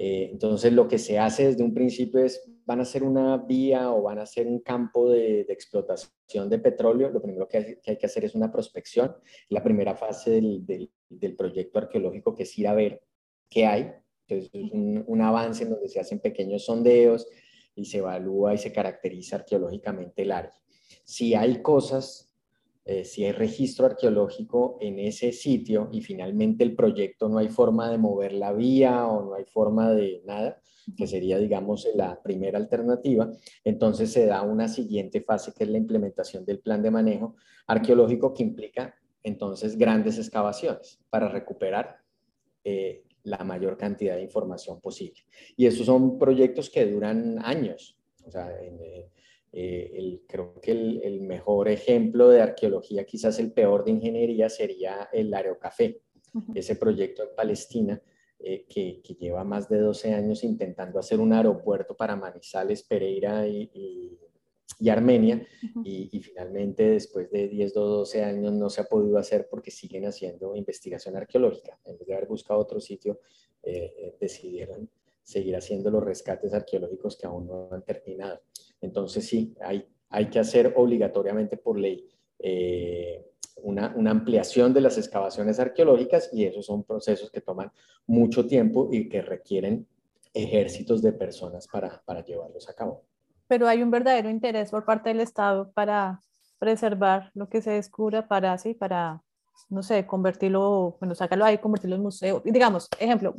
[0.00, 3.90] Eh, entonces, lo que se hace desde un principio es, van a ser una vía
[3.90, 7.10] o van a ser un campo de, explotación de petróleo.
[7.10, 9.16] Lo primero que hay, que hacer es una prospección.
[9.48, 13.02] La primera fase del, proyecto arqueológico que es ir a ver
[13.50, 13.92] qué hay.
[14.28, 17.26] Entonces, es un avance en donde se hacen pequeños sondeos
[17.74, 20.54] y se evalúa y se caracteriza arqueológicamente el área.
[21.02, 22.27] Si hay cosas
[22.90, 27.90] eh, si hay registro arqueológico en ese sitio y finalmente el proyecto no hay forma
[27.90, 30.58] de mover la vía o no hay forma de nada,
[30.96, 33.30] que sería, digamos, la primera alternativa,
[33.62, 38.32] entonces se da una siguiente fase que es la implementación del plan de manejo arqueológico
[38.32, 41.98] que implica entonces grandes excavaciones para recuperar
[42.64, 45.26] eh, la mayor cantidad de información posible.
[45.58, 47.98] Y esos son proyectos que duran años.
[48.24, 49.10] O sea, en, eh,
[49.52, 55.08] eh, el, creo que el, mejor ejemplo de arqueología, quizás el peor de ingeniería, sería
[55.12, 56.02] el Aerocafé,
[56.54, 58.00] ese proyecto en Palestina
[58.38, 64.18] eh, que, lleva más de 12 años intentando hacer un aeropuerto para Manizales, Pereira y,
[64.88, 65.44] Armenia,
[65.82, 70.06] y, finalmente después de 10 o 12 años no se ha podido hacer porque siguen
[70.06, 71.80] haciendo investigación arqueológica.
[71.84, 73.18] En vez de haber buscado otro sitio,
[73.62, 74.88] eh, decidieron
[75.24, 78.40] seguir haciendo los rescates arqueológicos que aún no han terminado.
[78.80, 83.24] Entonces sí, hay, que hacer obligatoriamente por ley eh,
[83.62, 87.72] una, ampliación de las excavaciones arqueológicas y esos son procesos que toman
[88.06, 89.86] mucho tiempo y que requieren
[90.34, 93.04] ejércitos de personas para, llevarlos a cabo.
[93.46, 96.20] Pero hay un verdadero interés por parte del Estado para
[96.58, 99.22] preservar lo que se descubra para, sí, para,
[99.68, 102.42] no sé, convertirlo, bueno, sácalo ahí, convertirlo en museo.
[102.44, 103.34] Digamos, ejemplo,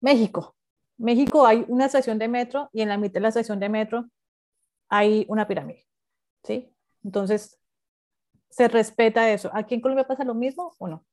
[0.00, 0.54] México.
[0.98, 4.06] México hay una estación de metro y en la mitad de la estación de metro
[4.88, 5.86] hay una pirámide,
[6.42, 6.72] ¿sí?
[7.04, 7.58] Entonces,
[8.48, 9.50] se respeta eso.
[9.52, 11.04] ¿Aquí en Colombia pasa lo mismo o no?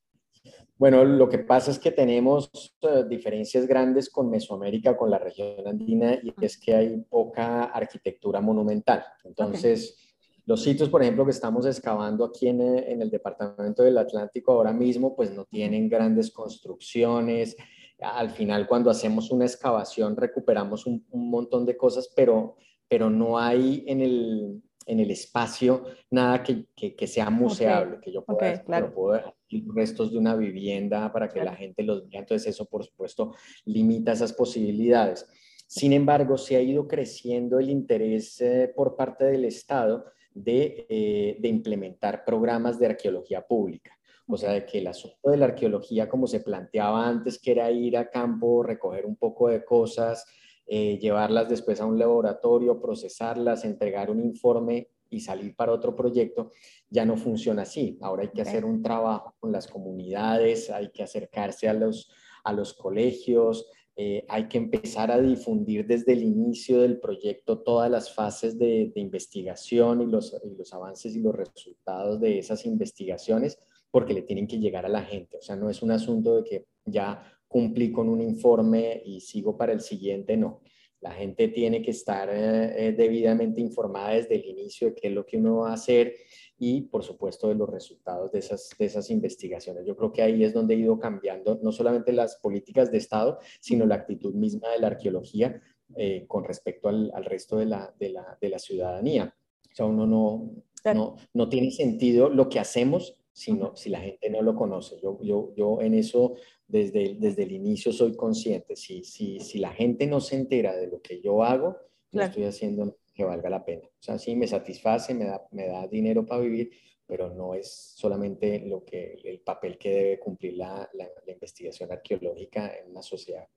[0.77, 2.49] Bueno, lo que pasa es que tenemos
[2.81, 8.41] eh, diferencias grandes con Mesoamérica, con la región andina, y es que hay poca arquitectura
[8.41, 9.05] monumental.
[9.23, 9.97] Entonces,
[10.45, 14.51] los sitios, por ejemplo, que estamos excavando aquí en, eh, en, el departamento del Atlántico
[14.51, 17.55] ahora mismo, pues no tienen grandes construcciones,
[18.03, 22.57] al final cuando hacemos una excavación recuperamos un, montón de cosas, pero,
[22.93, 28.23] pero no hay en el, en el espacio nada que, que, sea museable, que yo
[28.23, 29.33] pueda, okay, puedo
[29.73, 32.19] restos de una vivienda para que la gente los vea.
[32.19, 33.33] Entonces eso, por supuesto,
[33.65, 35.27] limita esas posibilidades.
[35.65, 41.37] Sin embargo, se ha ido creciendo el interés eh, por parte del Estado de, eh,
[41.39, 43.97] de implementar programas de arqueología pública.
[44.27, 47.71] O sea, de que el asunto de la arqueología, como se planteaba antes, que era
[47.71, 50.27] ir a campo, recoger un poco de cosas
[50.65, 56.51] eh, llevarlas después a un laboratorio, procesarlas, entregar un informe y salir para otro proyecto,
[56.89, 57.97] ya no funciona así.
[58.01, 62.11] Ahora hay que hacer un trabajo con las comunidades, hay que acercarse a los,
[62.43, 67.91] a los colegios, eh, hay que empezar a difundir desde el inicio del proyecto todas
[67.91, 73.59] las fases de, investigación y los, y los, avances y los resultados de esas investigaciones,
[73.91, 75.37] porque le tienen que llegar a la gente.
[75.37, 79.55] O sea, no es un asunto de que ya cumplí con un informe y sigo
[79.55, 80.61] para el siguiente, no.
[81.01, 85.13] La gente tiene que estar eh, eh, debidamente informada desde el inicio de qué es
[85.13, 86.15] lo que uno va a hacer
[86.57, 89.85] y, por supuesto, de los resultados de esas, de esas investigaciones.
[89.85, 93.37] Yo creo que ahí es donde ha ido cambiando no solamente las políticas de Estado,
[93.59, 95.61] sino la actitud misma de la arqueología
[95.95, 99.35] eh, con respecto al, al resto de la, de, la, de la, ciudadanía.
[99.71, 100.55] O sea, uno no,
[100.95, 104.99] no, no tiene sentido lo que hacemos sino, si la gente no lo conoce.
[105.01, 106.35] Yo, yo, yo en eso
[106.67, 108.75] desde, desde el inicio soy consciente.
[108.75, 111.77] Si, si, si la gente no se entera de lo que yo hago,
[112.11, 113.85] no estoy haciendo que valga la pena.
[113.85, 116.71] O sea, sí me satisface, me da, me da dinero para vivir,
[117.05, 122.75] pero no es solamente lo que, el papel que debe cumplir la, la, investigación arqueológica
[122.75, 123.47] en una sociedad,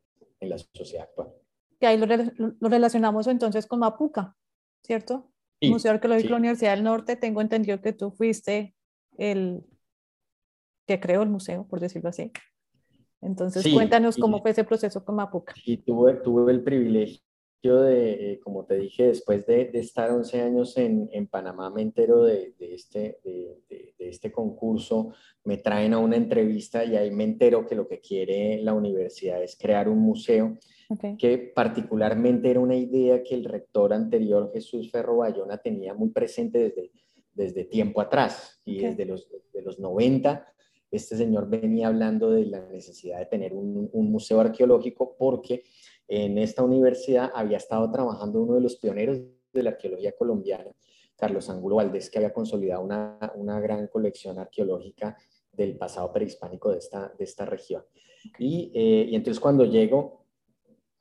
[0.40, 1.32] en la sociedad actual.
[1.78, 4.36] Que ahí lo, lo relacionamos entonces con Mapuca,
[4.82, 5.30] ¿cierto?
[5.62, 8.74] Museo Arqueológico de la Universidad del Norte, tengo entendido que tú fuiste
[9.16, 9.64] el
[10.86, 12.30] que creó el museo, por decirlo así.
[13.26, 15.54] Entonces, cuéntanos cómo fue ese proceso con Mapuca.
[15.64, 17.20] Y tuve, tuve el privilegio
[17.64, 22.24] de, eh, como te dije, después de, estar 11 años en, en Panamá, me entero
[22.24, 25.12] de, de este, de, este concurso,
[25.44, 29.42] me traen a una entrevista y ahí me entero que lo que quiere la universidad
[29.42, 30.56] es crear un museo,
[31.18, 36.58] que particularmente era una idea que el rector anterior, Jesús Ferro Bayona, tenía muy presente
[36.60, 36.92] desde,
[37.34, 40.46] desde tiempo atrás y desde los, de los 90
[40.90, 45.64] este señor venía hablando de la necesidad de tener un, museo arqueológico porque
[46.08, 49.18] en esta universidad había estado trabajando uno de los pioneros
[49.52, 50.70] de la arqueología colombiana,
[51.16, 55.16] Carlos Angulo Valdés, que había consolidado una, una gran colección arqueológica
[55.52, 57.82] del pasado prehispánico de esta, de esta región.
[58.38, 60.25] Y, eh, y entonces cuando llego,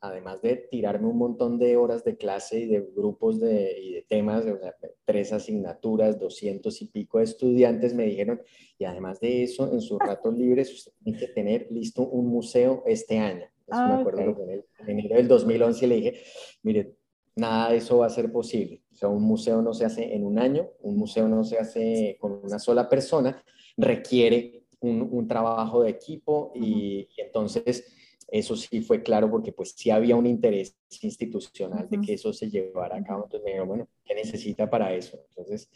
[0.00, 4.02] además de tirarme un montón de horas de clase y de grupos de, y de
[4.02, 8.40] temas, o sea, tres asignaturas, doscientos y pico de estudiantes, me dijeron,
[8.78, 12.82] y además de eso, en sus ratos libres, usted tiene que tener listo un museo
[12.86, 13.46] este año.
[13.70, 16.22] Ah, me acuerdo que en, enero del 2011 le dije,
[16.62, 16.94] mire,
[17.34, 18.82] nada de eso va a ser posible.
[18.92, 22.16] O sea, un museo no se hace en un año, un museo no se hace
[22.20, 23.42] con una sola persona,
[23.76, 27.92] requiere un, un trabajo de equipo y, y entonces
[28.28, 32.50] eso sí fue claro porque pues sí había un interés institucional de que eso se
[32.50, 33.24] llevara a cabo.
[33.24, 35.18] Entonces me dijeron, bueno, ¿qué necesita para eso?
[35.28, 35.70] Entonces,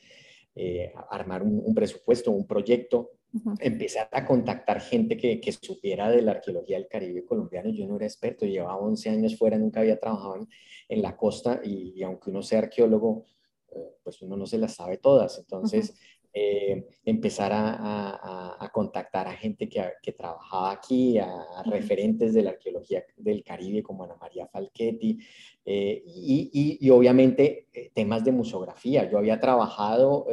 [0.57, 3.13] eh, armar un, presupuesto, un proyecto,
[3.61, 7.71] empezar a contactar gente que, que, supiera de la arqueología del Caribe colombiano.
[7.71, 10.49] Yo no era experto, llevaba 11 años fuera, nunca había trabajado
[10.89, 13.27] en, la costa y, aunque uno sea arqueólogo,
[13.71, 15.39] eh, pues uno no se las sabe todas.
[15.39, 15.95] Entonces,
[16.33, 23.05] eh, empezar a, contactar a gente que, que trabajaba aquí, a, referentes de la arqueología
[23.17, 25.19] del Caribe como Ana María Falchetti,
[25.65, 29.11] eh, y, y, obviamente eh, temas de museografía.
[29.11, 30.27] Yo había trabajado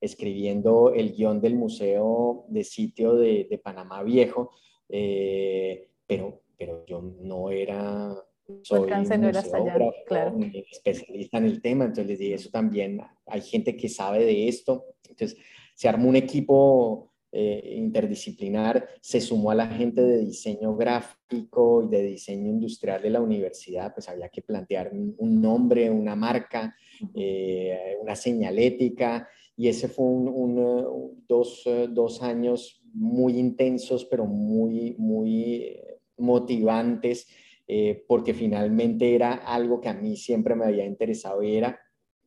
[0.00, 4.50] escribiendo el guion del Museo de Sitio de, de Panamá Viejo,
[4.88, 8.16] pero, pero yo no era
[8.62, 10.38] soy no claro.
[10.70, 14.86] especialista en el tema, entonces les dije, eso también, hay gente que sabe de esto,
[15.18, 15.38] entonces
[15.74, 21.88] se armó un equipo eh, interdisciplinar, se sumó a la gente de diseño gráfico y
[21.88, 26.74] de diseño industrial de la universidad, pues había que plantear un, nombre, una marca,
[27.14, 35.80] eh, una señalética, y ese fue un, dos, dos años muy intensos, pero muy, muy
[36.16, 37.28] motivantes
[37.70, 41.78] eh, porque finalmente era algo que a mí siempre me había interesado y era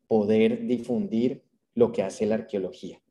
[0.07, 1.43] poder difundir
[1.81, 3.01] lo que hace la arqueología,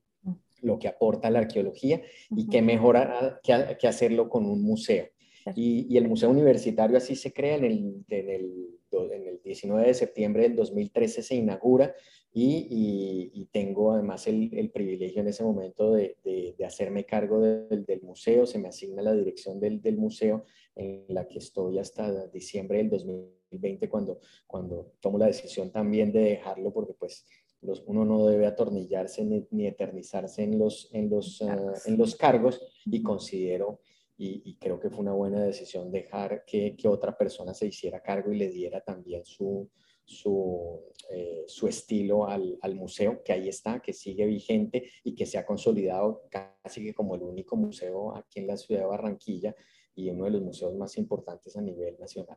[0.63, 2.97] lo que aporta la arqueología y qué mejor
[3.43, 5.09] que, hacerlo con un museo.
[5.57, 9.95] Y, el Museo Universitario así se crea en el, en el, en el 19 de
[9.95, 11.97] septiembre del 2013 se inaugura
[12.33, 16.17] y, tengo además el, privilegio en ese momento de,
[16.65, 20.45] hacerme cargo del museo, se me asigna la dirección del, museo
[20.77, 26.21] en la que estoy hasta diciembre del 2020 cuando, cuando tomo la decisión también de
[26.21, 27.27] dejarlo porque pues
[27.63, 32.61] los, uno no debe atornillarse ni, eternizarse en los, en, los, ah, en los cargos
[32.85, 33.81] y considero
[34.23, 38.31] y, creo que fue una buena decisión dejar que, que otra persona se hiciera cargo
[38.31, 39.71] y le diera también su,
[40.05, 45.25] su, eh, su estilo al, al, museo, que ahí está, que sigue vigente y que
[45.25, 49.57] se ha consolidado casi que como el único museo aquí en la ciudad de Barranquilla
[49.95, 52.37] y uno de los museos más importantes a nivel nacional.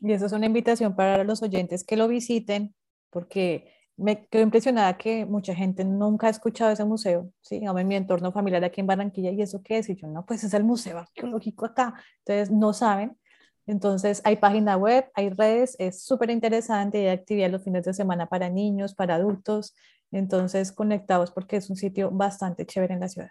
[0.00, 2.74] Y eso es una invitación para los oyentes que lo visiten,
[3.10, 7.60] porque me quedo impresionada que mucha gente nunca ha escuchado ese museo, ¿sí?
[7.62, 9.88] en mi entorno familiar aquí en Barranquilla, ¿y eso qué es?
[9.88, 11.94] Y yo, no, pues es el Museo Arqueológico acá.
[12.18, 13.18] Entonces, no saben.
[13.66, 18.28] Entonces, hay página web, hay redes, es súper interesante, hay actividad los fines de semana
[18.28, 19.74] para niños, para adultos.
[20.12, 23.30] Entonces, conectados porque es un sitio bastante chévere en la ciudad.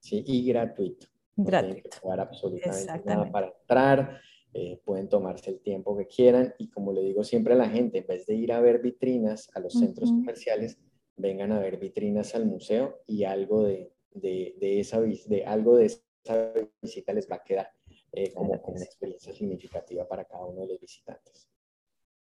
[0.00, 1.08] Sí, y gratuito.
[1.36, 1.98] Gratuito.
[2.02, 4.20] No absolutamente nada para entrar
[4.58, 7.98] eh, pueden tomarse el tiempo que quieran y como le digo siempre a la gente,
[7.98, 10.78] en vez de ir a ver vitrinas a los centros comerciales,
[11.14, 15.84] vengan a ver vitrinas al museo y algo de, de, de esa, de, algo de
[15.84, 17.70] esa visita les va a quedar
[18.12, 21.50] eh, como, como, una experiencia significativa para cada uno de los visitantes.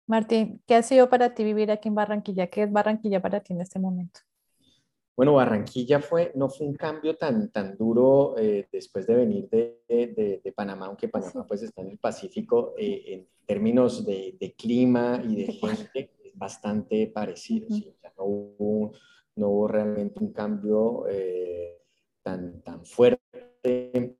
[0.08, 2.48] Martín, ¿qué ha sido para ti vivir aquí en Barranquilla?
[2.48, 4.22] ¿Qué es Barranquilla para ti en este momento?
[5.16, 9.82] Bueno, Barranquilla fue, no fue un cambio tan, tan duro eh, después de venir de,
[9.88, 15.36] de, Panamá, aunque Panamá pues está en el Pacífico, eh, en términos de, clima y
[15.38, 17.68] de gente, es bastante parecido.
[18.18, 18.92] no, hubo,
[19.38, 21.82] no, hubo, realmente un cambio eh,
[22.22, 24.18] tan, tan fuerte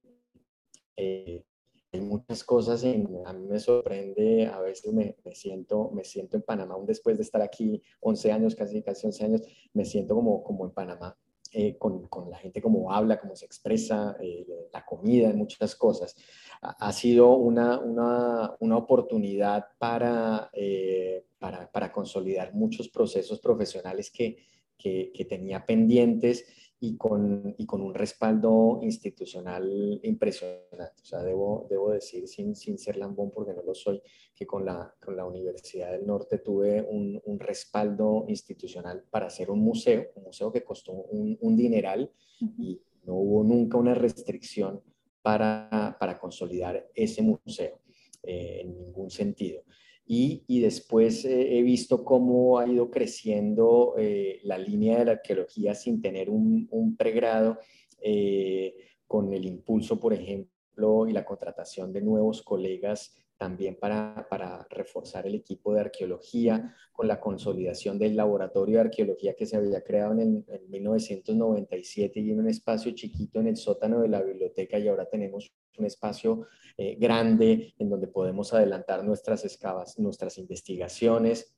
[2.02, 6.44] muchas cosas, en, a mí me sorprende, a veces me, me, siento, me siento en
[6.44, 9.42] Panamá, aún después de estar aquí 11 años, casi, casi 11 años,
[9.74, 11.18] me siento como, como en Panamá,
[11.58, 16.16] eh, con, con, la gente como habla, cómo se expresa, eh, la comida, muchas cosas.
[16.62, 24.12] Ha, ha sido una, una, una, oportunidad para, eh, para, para, consolidar muchos procesos profesionales
[24.12, 24.36] que,
[24.78, 26.46] que, que tenía pendientes
[26.86, 31.02] y con, y con un respaldo institucional impresionante.
[31.02, 34.02] O sea, debo, debo decir, sin, sin ser lambón, porque no lo soy,
[34.36, 39.50] que con la, con la Universidad del Norte tuve un, un respaldo institucional para hacer
[39.50, 42.12] un museo, un museo que costó un, un dineral
[42.60, 44.82] y no hubo nunca una restricción
[45.22, 47.80] para, para consolidar ese museo
[48.22, 49.64] eh, en ningún sentido.
[50.08, 55.74] Y, después eh, he visto cómo ha ido creciendo eh, la línea de la arqueología
[55.74, 57.58] sin tener un, pregrado,
[58.00, 58.76] eh,
[59.08, 64.28] con el impulso, por ejemplo, y la contratación de nuevos colegas también para,
[64.70, 69.82] reforzar el equipo de arqueología, con la consolidación del laboratorio de arqueología que se había
[69.84, 74.78] creado en, en 1997 y en un espacio chiquito en el sótano de la biblioteca
[74.80, 76.48] y ahora tenemos un espacio
[76.78, 81.56] eh, grande en donde podemos adelantar nuestras excavas, nuestras investigaciones.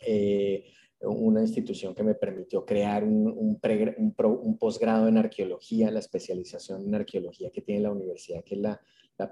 [0.00, 0.64] Eh,
[1.02, 7.50] una institución que me permitió crear un, un, posgrado en arqueología, la especialización en arqueología
[7.50, 8.80] que tiene la universidad, que es la,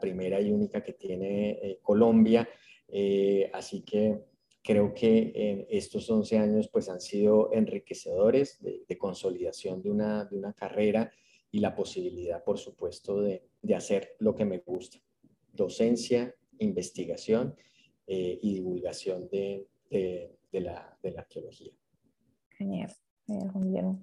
[0.01, 2.47] primera y única que tiene eh, Colombia.
[3.55, 4.23] así que
[4.63, 10.37] creo que estos 11 años pues han sido enriquecedores de, de consolidación de una, de
[10.37, 11.11] una carrera
[11.51, 14.99] y la posibilidad, por supuesto, de, de hacer lo que me gusta,
[15.53, 17.55] docencia, investigación
[18.07, 21.73] eh, y divulgación de, de, de, la, de la arqueología.
[22.51, 22.93] Genial,
[23.27, 23.99] genial,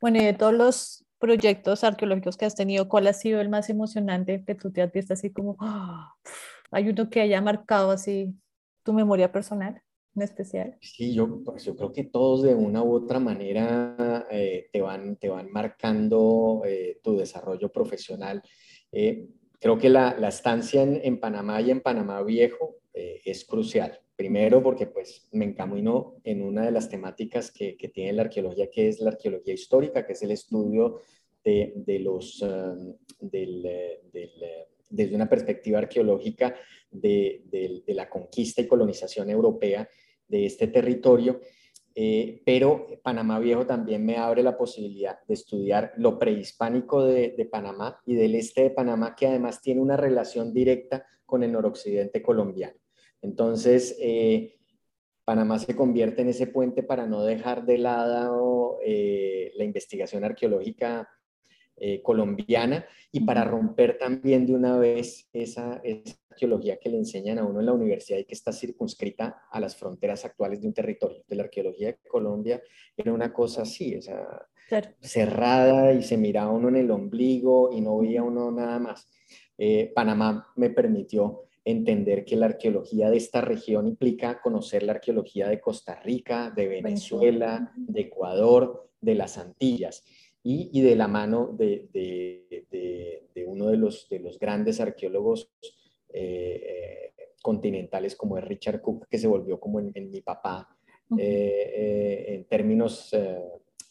[0.00, 3.70] Bueno, y de todos los proyectos arqueológicos que has tenido, ¿cuál ha sido el más
[3.70, 6.14] emocionante que tú te has visto así como, ¡ah!
[6.70, 8.34] hay uno que haya marcado así
[8.82, 9.82] tu memoria personal?
[10.16, 10.76] En especial?
[10.80, 15.16] Sí, yo, pues yo creo que todos de una u otra manera eh, te, van,
[15.16, 18.42] te van marcando eh, tu desarrollo profesional.
[18.90, 19.28] Eh,
[19.60, 24.00] creo que la, la estancia en, en, Panamá y en Panamá Viejo es crucial.
[24.16, 28.70] Primero porque pues me encamino en una de las temáticas que, que tiene la arqueología,
[28.70, 31.00] que es la arqueología histórica, que es el estudio
[31.44, 33.62] de, de los, um, del,
[34.10, 34.32] del,
[34.88, 36.54] desde una perspectiva arqueológica
[36.90, 39.88] de, de, la conquista y colonización europea
[40.28, 41.40] de este territorio,
[41.98, 48.00] eh, pero Panamá Viejo también me abre la posibilidad de estudiar lo prehispánico de, Panamá
[48.04, 52.76] y del este de Panamá, que además tiene una relación directa con el noroccidente colombiano.
[53.22, 54.58] Entonces, eh,
[55.24, 61.08] Panamá se convierte en ese puente para no dejar de lado eh, la investigación arqueológica
[62.02, 65.82] colombiana y para romper también de una vez esa,
[66.36, 69.74] arqueología que le enseñan a uno en la universidad y que está circunscrita a las
[69.74, 71.24] fronteras actuales de un territorio.
[71.26, 72.62] De la arqueología de Colombia
[72.96, 74.46] era una cosa así, esa
[75.00, 79.08] cerrada y se miraba uno en el ombligo y no veía uno nada más.
[79.56, 85.48] Eh, Panamá me permitió entender que la arqueología de esta región implica conocer la arqueología
[85.48, 90.04] de Costa Rica, de Venezuela, de Ecuador, de las Antillas
[90.42, 91.88] y, de la mano de,
[93.46, 95.50] uno de los, de los grandes arqueólogos
[96.18, 100.66] eh, eh, continentales como es Richard Cook, que se volvió como en, mi papá
[101.18, 103.14] eh, en términos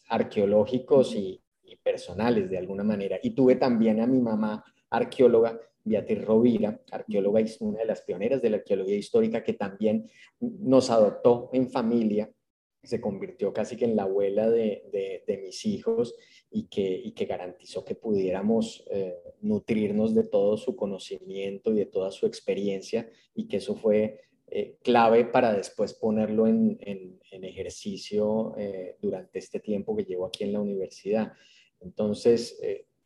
[0.10, 1.42] arqueológicos y,
[1.84, 3.20] personales de alguna manera.
[3.22, 8.42] Y tuve también a mi mamá arqueóloga, Beatriz Rovira, arqueóloga y una de las pioneras
[8.42, 10.10] de la arqueología histórica, que también
[10.40, 12.32] nos adoptó en familia,
[12.86, 16.16] se convirtió casi que en la abuela de, mis hijos
[16.50, 22.12] y que, que, garantizó que pudiéramos eh, nutrirnos de todo su conocimiento y de toda
[22.12, 26.80] su experiencia y que eso fue eh, clave para después ponerlo en,
[27.32, 31.34] ejercicio eh, durante este tiempo que llevo aquí en la universidad.
[31.82, 32.60] Entonces,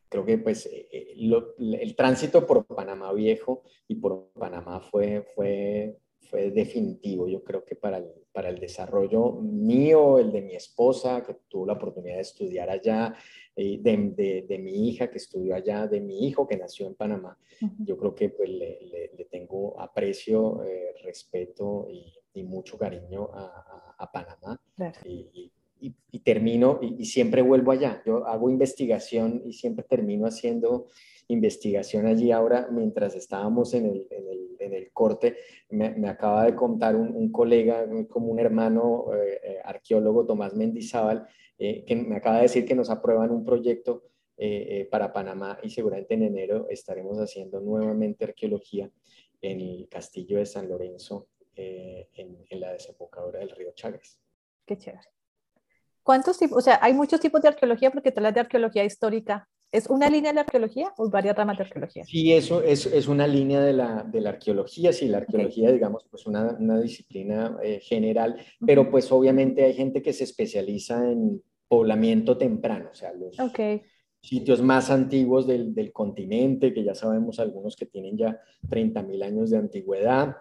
[0.07, 7.28] creo que pues el tránsito por Panamá Viejo y por Panamá fue, fue, fue definitivo,
[7.28, 11.65] yo creo que para el, para el desarrollo mío, el de mi esposa, que tuvo
[11.65, 13.15] la oportunidad de estudiar allá,
[13.55, 17.38] de, de, de, mi hija que estudió allá, de mi hijo que nació en Panamá.
[17.80, 18.80] Yo creo que pues, le,
[19.17, 24.61] le, tengo aprecio, eh, respeto y, y, mucho cariño a, a, Panamá.
[25.03, 25.51] Y,
[25.82, 28.01] y, termino y, siempre vuelvo allá.
[28.05, 30.88] Yo hago investigación y siempre termino haciendo
[31.30, 32.32] investigación allí.
[32.32, 35.38] Ahora, mientras estábamos en el, corte,
[35.69, 41.27] me, acaba de contar un, colega, como un hermano eh, eh, arqueólogo, Tomás Mendizábal,
[41.57, 44.03] eh, que me acaba de decir que nos aprueban un proyecto
[44.89, 48.89] para Panamá y seguramente en enero estaremos haciendo nuevamente arqueología
[49.41, 54.17] en el castillo de San Lorenzo, en, la desembocadura del río Chagres.
[54.65, 55.09] Qué chévere.
[56.03, 56.57] ¿Cuántos tipos?
[56.57, 59.49] O sea, hay muchos tipos de arqueología porque tú hablas de arqueología histórica.
[59.72, 62.03] ¿Es una línea de la arqueología o varias ramas de arqueología?
[62.03, 64.91] Sí, eso es, es una línea de la, de la, arqueología.
[64.91, 70.01] Sí, la arqueología, digamos, pues una, una disciplina eh, general, pero pues obviamente hay gente
[70.01, 73.38] que se especializa en poblamiento temprano, o sea, los
[74.22, 79.51] sitios más antiguos del, del, continente, que ya sabemos algunos que tienen ya 30.000 años
[79.51, 80.36] de antigüedad.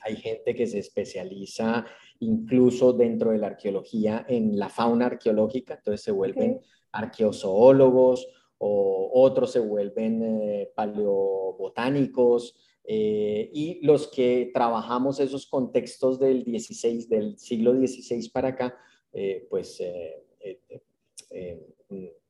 [0.00, 1.86] Hay gente que se especializa
[2.18, 6.60] incluso dentro de la arqueología en la fauna arqueológica, entonces se vuelven
[6.92, 8.26] arqueozoólogos
[8.62, 12.54] o otros se vuelven eh, paleobotánicos
[12.84, 18.76] eh, y los que trabajamos esos contextos del 16, del siglo XVI para acá,
[19.14, 19.82] eh, pues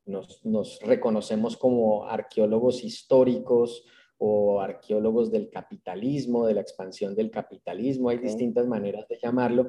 [0.06, 3.84] nos, nos reconocemos como arqueólogos históricos
[4.22, 9.68] o arqueólogos del capitalismo, de la expansión del capitalismo, hay distintas maneras de llamarlo,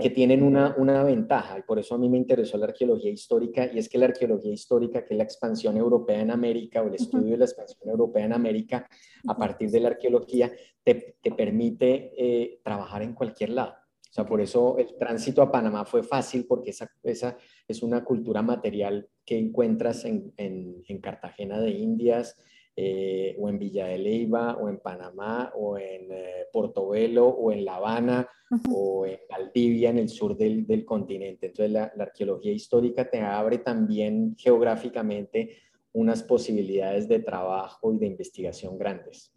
[0.00, 3.70] que tienen una, una, ventaja, y por eso a mí me interesó la arqueología histórica,
[3.70, 6.94] y es que la arqueología histórica, que es la expansión europea en América, o el
[6.94, 8.88] estudio de la expansión europea en América,
[9.28, 10.50] a partir de la arqueología,
[10.82, 13.74] te, te permite eh, trabajar en cualquier lado.
[14.10, 17.36] O sea, por eso el tránsito a Panamá fue fácil, porque esa, esa
[17.68, 22.36] es una cultura material que encuentras en, en, en Cartagena de Indias,
[22.76, 27.64] eh, o en Villa de Leyva, o en Panamá, o en eh, Portobelo, o en
[27.64, 28.28] La Habana,
[28.72, 31.46] o en Valdivia, en el sur del, del continente.
[31.46, 35.58] Entonces, la, la, arqueología histórica te abre también geográficamente
[35.92, 39.32] unas posibilidades de trabajo y de investigación grandes.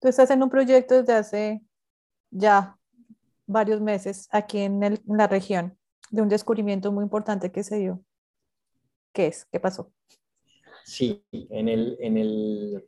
[0.00, 1.62] Tú estás en un proyecto desde hace
[2.30, 2.76] ya
[3.46, 5.76] varios meses aquí en, el, en la región
[6.10, 8.02] de un descubrimiento muy importante que se dio.
[9.12, 9.44] ¿Qué es?
[9.46, 9.92] ¿Qué pasó?
[10.84, 12.84] Sí, en el, en el,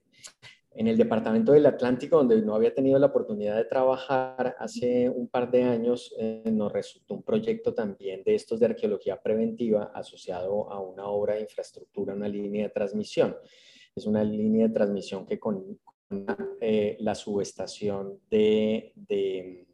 [0.74, 5.28] en el departamento del Atlántico, donde no había tenido la oportunidad de trabajar hace un
[5.28, 10.70] par de años, eh, nos resultó un proyecto también de estos de arqueología preventiva asociado
[10.70, 13.36] a una obra de infraestructura, una línea de transmisión.
[13.94, 15.78] Es una línea de transmisión que con,
[16.60, 19.66] eh, la subestación de, de,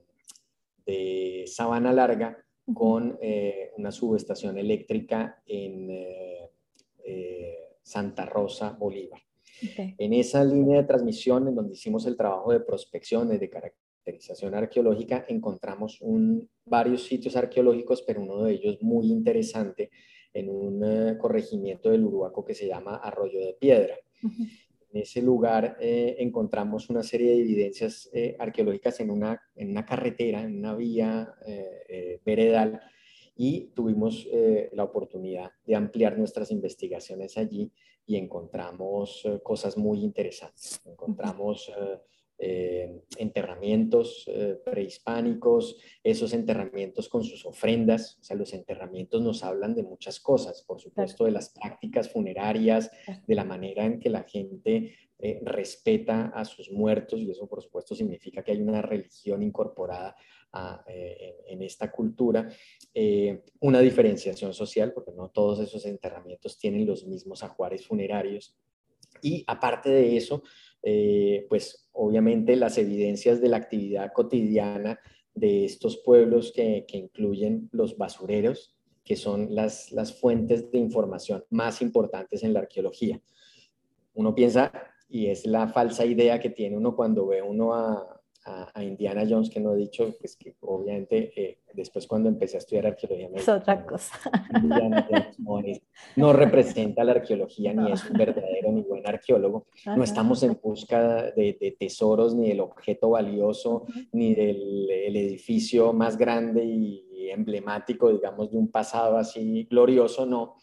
[0.85, 5.91] de, Sabana Larga con eh, una subestación eléctrica en
[7.89, 9.21] Santa Rosa, Bolívar.
[9.97, 14.55] En esa línea de transmisión, en donde hicimos el trabajo de prospección y de caracterización
[14.55, 19.91] arqueológica, encontramos un, varios sitios arqueológicos, pero uno de ellos muy interesante
[20.33, 23.97] en un eh, corregimiento del Uruguaco que se llama Arroyo de Piedra.
[24.91, 29.85] En ese lugar eh, encontramos una serie de evidencias eh, arqueológicas en una, en una
[29.85, 31.35] carretera, en una vía
[32.25, 32.81] veredal,
[33.41, 37.73] y tuvimos eh, la oportunidad de ampliar nuestras investigaciones allí
[38.05, 40.81] y encontramos eh, cosas muy interesantes.
[40.85, 41.71] Encontramos
[42.37, 44.29] eh, enterramientos
[44.65, 50.63] prehispánicos, esos enterramientos con sus ofrendas, o sea, los enterramientos nos hablan de muchas cosas,
[50.63, 52.91] por supuesto, de las prácticas funerarias,
[53.27, 54.95] de la manera en que la gente
[55.43, 60.15] respeta a sus muertos y eso por supuesto significa que hay una religión incorporada
[60.87, 62.49] eh, en, esta cultura,
[62.95, 68.57] eh, una diferenciación social, porque no todos esos enterramientos tienen los mismos ajuares funerarios.
[69.23, 70.43] Y aparte de eso,
[70.83, 74.99] eh, pues obviamente las evidencias de la actividad cotidiana
[75.35, 81.45] de estos pueblos que, que incluyen los basureros, que son las, las fuentes de información
[81.51, 83.21] más importantes en la arqueología
[84.19, 84.73] uno piensa,
[85.09, 89.51] y es la falsa idea que tiene uno cuando ve uno a, a, Indiana Jones,
[89.51, 93.29] que no he dicho, pues que obviamente eh, después cuando empecé a estudiar arqueología...
[93.35, 94.19] Es otra cosa.
[96.17, 99.67] no, representa la arqueología, ni es un verdadero ni buen arqueólogo.
[99.85, 106.65] No estamos en busca de, tesoros, ni del objeto valioso, ni del edificio más grande
[106.65, 110.57] y emblemático, digamos, de un pasado así glorioso, no.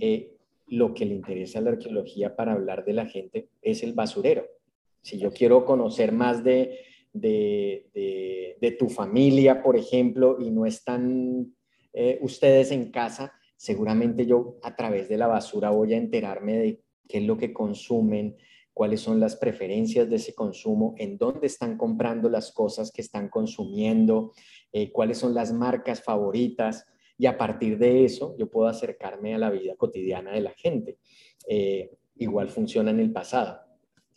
[0.00, 0.36] Eh,
[0.68, 4.46] lo que le interesa a la arqueología para hablar de la gente es el basurero.
[5.02, 6.78] Si yo quiero conocer más de,
[7.12, 11.54] de, tu familia, por ejemplo, y no están
[11.92, 16.82] eh, ustedes en casa, seguramente yo a través de la basura voy a enterarme de
[17.08, 18.36] qué es lo que consumen,
[18.72, 23.28] cuáles son las preferencias de ese consumo, en dónde están comprando las cosas que están
[23.28, 24.32] consumiendo,
[24.72, 26.86] eh, cuáles son las marcas favoritas
[27.18, 30.98] y a partir de eso yo puedo acercarme a la vida cotidiana de la gente.
[31.46, 33.60] Eh, igual funciona en el pasado.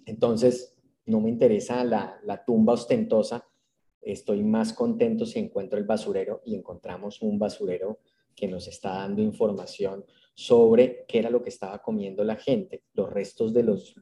[0.06, 0.75] Entonces,
[1.06, 3.48] no me interesa la, tumba ostentosa,
[4.02, 8.00] estoy más contento si encuentro el basurero y encontramos un basurero
[8.36, 12.84] que nos está dando información sobre qué era lo que estaba comiendo la gente.
[12.94, 13.96] Los restos de los,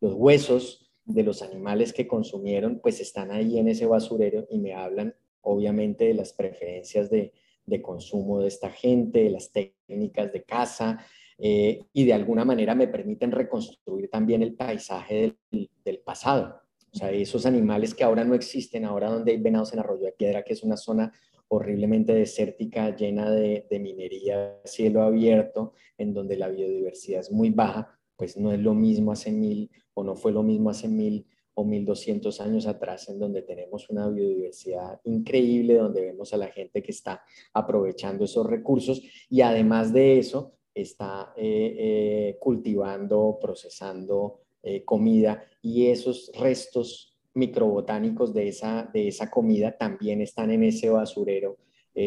[0.00, 4.74] los, huesos de los animales que consumieron, pues están ahí en ese basurero y me
[4.74, 7.32] hablan obviamente de las preferencias de,
[7.64, 10.98] de consumo de esta gente, de las técnicas de caza,
[11.42, 16.60] eh, y de alguna manera me permiten reconstruir también el paisaje del, pasado.
[16.92, 20.12] O sea, esos animales que ahora no existen, ahora donde hay venados en Arroyo de
[20.12, 21.12] Piedra, que es una zona
[21.48, 28.36] horriblemente desértica, llena de, minería, cielo abierto, en donde la biodiversidad es muy baja, pues
[28.36, 31.84] no es lo mismo hace mil o no fue lo mismo hace mil o mil
[31.84, 36.92] doscientos años atrás, en donde tenemos una biodiversidad increíble, donde vemos a la gente que
[36.92, 37.22] está
[37.54, 45.86] aprovechando esos recursos y además de eso, está eh, eh, cultivando, procesando eh, comida y
[45.86, 51.56] esos restos microbotánicos de esa, de esa comida también están en ese basurero,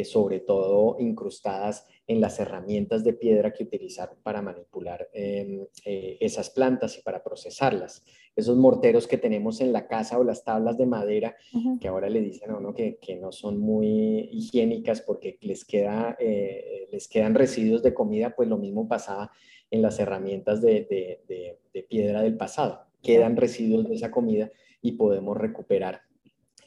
[0.05, 6.97] sobre todo incrustadas en las herramientas de piedra que utilizaron para manipular em, esas plantas
[6.97, 8.03] y para procesarlas
[8.35, 11.35] esos morteros que tenemos en la casa o las tablas de madera,
[11.79, 16.17] que ahora le dicen a uno que, que, no son muy higiénicas porque les, queda,
[16.19, 19.31] eh, les quedan residuos de comida, pues lo mismo pasaba
[19.69, 20.87] en las herramientas de,
[21.27, 22.85] de, de, piedra del pasado.
[23.01, 26.01] Quedan residuos de esa comida y podemos recuperar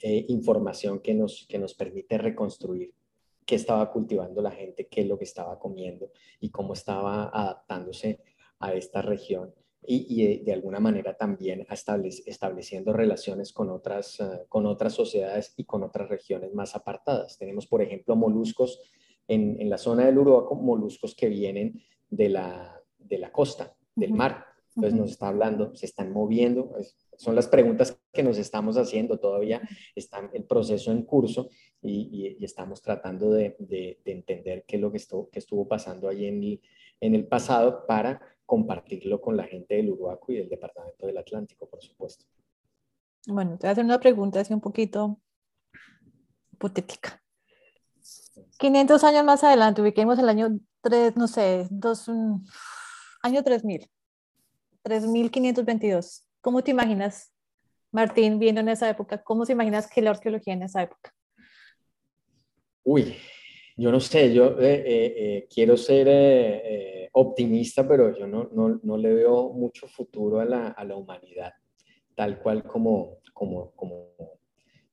[0.02, 2.92] eh, información que nos, que nos permite reconstruir
[3.46, 8.20] qué estaba cultivando la gente, qué es lo que estaba comiendo y cómo estaba adaptándose
[8.58, 9.54] a esta región
[9.88, 15.84] y, de, alguna manera también estableciendo relaciones con otras, eh, con otras sociedades y con
[15.84, 17.38] otras regiones más apartadas.
[17.38, 18.80] Tenemos, por ejemplo, moluscos
[19.28, 21.80] en, en la zona del Uruguay, moluscos que vienen
[22.10, 24.44] de la, de la costa, del mar.
[24.76, 26.76] Entonces nos está hablando, se están moviendo.
[27.16, 29.62] son las preguntas que nos estamos haciendo todavía.
[29.94, 31.48] Está el proceso en curso
[31.80, 36.08] y, y, estamos tratando de, de, entender qué es lo que estuvo, que estuvo pasando
[36.08, 36.60] ahí en el,
[37.00, 41.68] en el pasado para compartirlo con la gente del Uruguay y del Departamento del Atlántico,
[41.68, 42.26] por supuesto.
[43.26, 45.18] Bueno, te voy a hacer una pregunta así un poquito
[46.52, 47.22] hipotética.
[48.58, 52.08] 500 años más adelante, ubiquemos el año 3, no sé, dos,
[53.22, 53.90] año 3000,
[54.86, 56.24] 3522.
[56.40, 57.34] ¿Cómo te imaginas,
[57.90, 59.20] Martín, viendo en esa época?
[59.20, 61.12] ¿Cómo te imaginas que la arqueología en esa época?
[62.84, 63.16] Uy,
[63.76, 68.96] yo no sé, yo eh, eh, eh, quiero ser optimista, pero yo no, no, no,
[68.96, 71.52] le veo mucho futuro a la, a la humanidad,
[72.14, 74.14] tal cual como, como, como,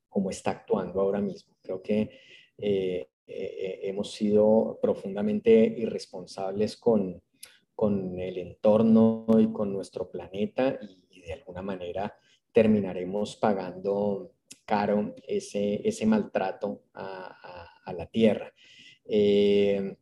[0.09, 1.53] como, está actuando ahora mismo.
[1.61, 2.09] Creo que
[2.57, 7.21] hemos sido profundamente irresponsables con,
[7.75, 12.13] con el entorno y con nuestro planeta y, de alguna manera
[12.51, 14.33] terminaremos pagando
[14.65, 18.53] caro ese, ese maltrato a, a la tierra.
[19.05, 19.95] Eh,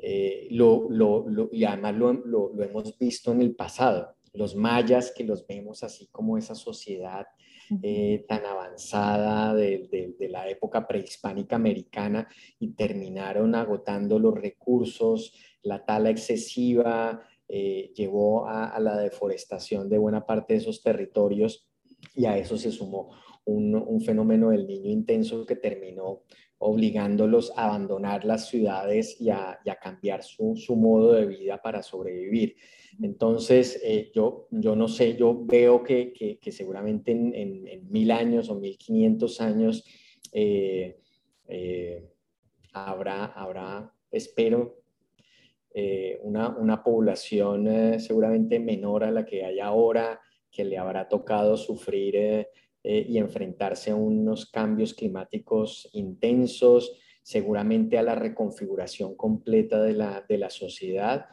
[0.00, 4.16] eh, lo, lo, y además lo, hemos visto en el pasado.
[4.32, 7.26] Los mayas, que los vemos así como esa sociedad
[7.82, 15.84] eh, tan avanzada de, de, la época prehispánica americana y terminaron agotando los recursos, la
[15.84, 21.66] tala excesiva llevó a, la deforestación de buena parte de esos territorios
[22.14, 23.10] y a eso se sumó
[23.48, 26.24] un, fenómeno del niño intenso que terminó
[26.58, 32.56] obligándolos a abandonar las ciudades y a, cambiar su, modo de vida para sobrevivir.
[33.00, 38.76] Entonces, eh, yo, yo no sé, yo veo que, seguramente en, mil años o mil
[38.76, 39.84] quinientos años
[40.32, 40.98] eh,
[41.46, 42.10] eh,
[42.72, 44.77] habrá, habrá, espero
[45.74, 51.08] eh, una, una, población eh, seguramente menor a la que hay ahora, que le habrá
[51.08, 52.46] tocado sufrir eh,
[52.84, 60.38] y enfrentarse a unos cambios climáticos intensos, seguramente a la reconfiguración completa de la, de
[60.38, 61.26] la sociedad.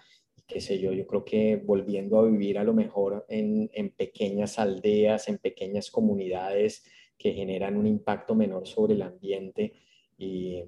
[0.45, 4.59] Qué sé yo, yo creo que volviendo a vivir a lo mejor en, en, pequeñas
[4.59, 6.83] aldeas, en pequeñas comunidades
[7.17, 9.73] que generan un impacto menor sobre el ambiente
[10.17, 10.61] y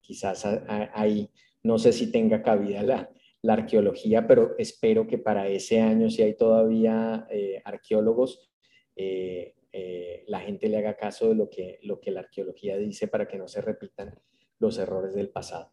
[0.00, 0.44] quizás
[0.92, 1.30] ahí
[1.64, 3.10] no sé si tenga cabida la,
[3.46, 8.50] arqueología, pero espero que para ese año, si hay todavía eh, arqueólogos,
[8.96, 13.06] eh, eh, la gente le haga caso de lo que, lo que la arqueología dice
[13.06, 14.14] para que no se repitan
[14.60, 15.72] los errores del pasado.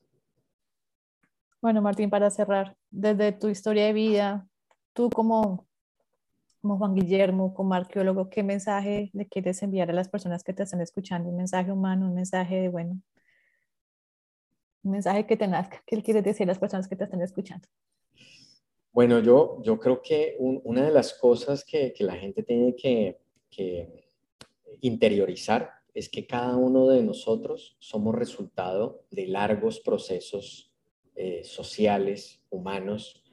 [1.61, 4.49] Bueno, Martín, para cerrar, desde tu historia de vida,
[4.93, 5.67] tú como,
[6.61, 10.63] como Juan Guillermo, como arqueólogo, ¿qué mensaje le quieres enviar a las personas que te
[10.63, 11.29] están escuchando?
[11.29, 12.99] Un mensaje humano, un mensaje de, bueno,
[14.83, 15.81] un mensaje que te nazca.
[15.85, 17.67] ¿Qué quieres decir a las personas que te están escuchando?
[18.91, 23.19] Bueno, yo, yo creo que una de las cosas que, que la gente tiene que,
[23.49, 24.09] que
[24.81, 30.71] interiorizar es que cada uno de nosotros somos resultado de largos procesos
[31.15, 33.23] eh, sociales, humanos,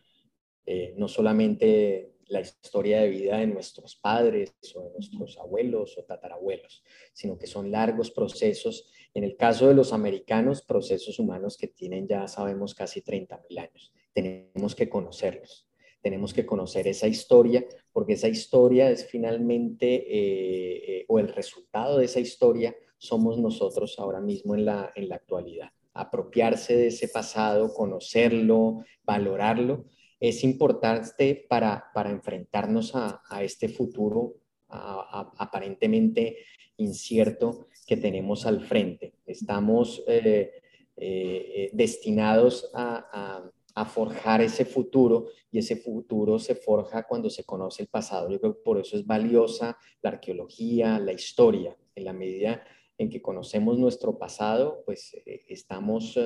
[0.66, 6.04] eh, no solamente la historia de vida de nuestros padres o de nuestros abuelos o
[6.04, 8.90] tatarabuelos, sino que son largos procesos.
[9.14, 13.58] En el caso de los americanos, procesos humanos que tienen ya sabemos casi 30 mil
[13.58, 13.92] años.
[14.12, 15.68] Tenemos que conocerlos,
[16.00, 22.04] tenemos que conocer esa historia, porque esa historia es finalmente, eh, o el resultado de
[22.04, 27.74] esa historia somos nosotros ahora mismo en la, en la actualidad apropiarse de ese pasado,
[27.74, 29.86] conocerlo, valorarlo,
[30.20, 34.34] es importante para, para enfrentarnos a, este futuro
[34.68, 36.38] aparentemente
[36.76, 39.14] incierto que tenemos al frente.
[39.26, 40.52] Estamos eh,
[40.96, 47.84] eh, destinados a, a, forjar ese futuro y ese futuro se forja cuando se conoce
[47.84, 48.28] el pasado.
[48.28, 52.64] Yo creo que por eso es valiosa la arqueología, la historia, en la medida
[52.98, 56.18] en que conocemos nuestro pasado, pues eh, estamos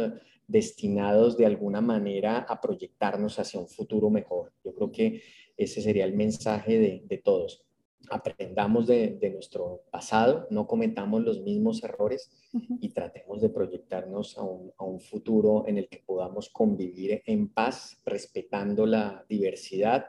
[0.53, 4.53] destinados de alguna manera a proyectarnos hacia un futuro mejor.
[4.63, 5.23] Yo creo que
[5.57, 7.65] ese sería el mensaje de, todos.
[8.11, 12.31] Aprendamos de, nuestro pasado, no cometamos los mismos errores
[12.81, 17.49] y tratemos de proyectarnos a un, a un futuro en el que podamos convivir en
[17.49, 20.07] paz, respetando la diversidad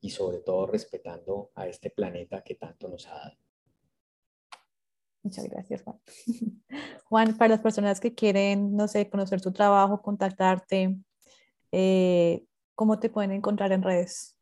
[0.00, 3.45] y sobre todo respetando a este planeta que tanto nos ha dado.
[5.26, 5.98] Muchas gracias, Juan.
[7.06, 10.96] Juan, para las personas que quieren, no sé, conocer tu trabajo, contactarte,
[11.72, 12.44] eh,
[12.76, 14.38] ¿cómo te pueden encontrar en redes?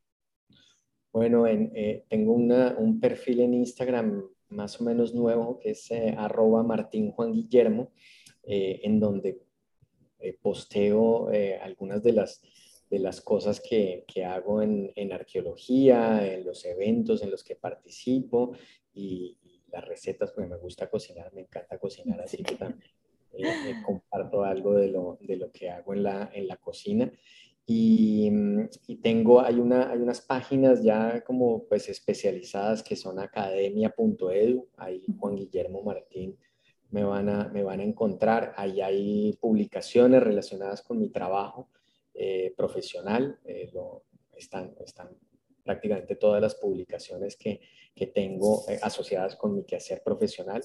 [1.10, 6.62] Bueno, eh, tengo un perfil en Instagram más o menos nuevo que es eh, arroba
[6.62, 7.90] Martín Juan Guillermo,
[8.42, 9.40] en donde
[10.42, 11.30] posteo
[11.62, 12.42] algunas de las,
[12.90, 17.56] de las cosas que, que hago en, en, arqueología, en los eventos en los que
[17.56, 18.52] participo
[18.92, 19.38] y,
[19.74, 22.88] las recetas, porque me gusta cocinar, me encanta cocinar, así que también
[23.32, 27.10] eh, eh, comparto algo de lo, de lo, que hago en la, en la cocina.
[27.66, 28.30] Y,
[28.86, 35.02] y, tengo, hay, una, hay unas páginas ya como pues especializadas que son academia.edu, ahí
[35.18, 36.38] Juan Guillermo Martín
[36.90, 41.70] me van a, me van a encontrar, ahí hay publicaciones relacionadas con mi trabajo
[42.12, 43.40] eh, profesional,
[43.72, 44.04] lo,
[44.36, 45.08] están, están
[45.64, 47.60] prácticamente todas las publicaciones que,
[47.94, 50.62] que tengo eh, asociadas con mi quehacer profesional.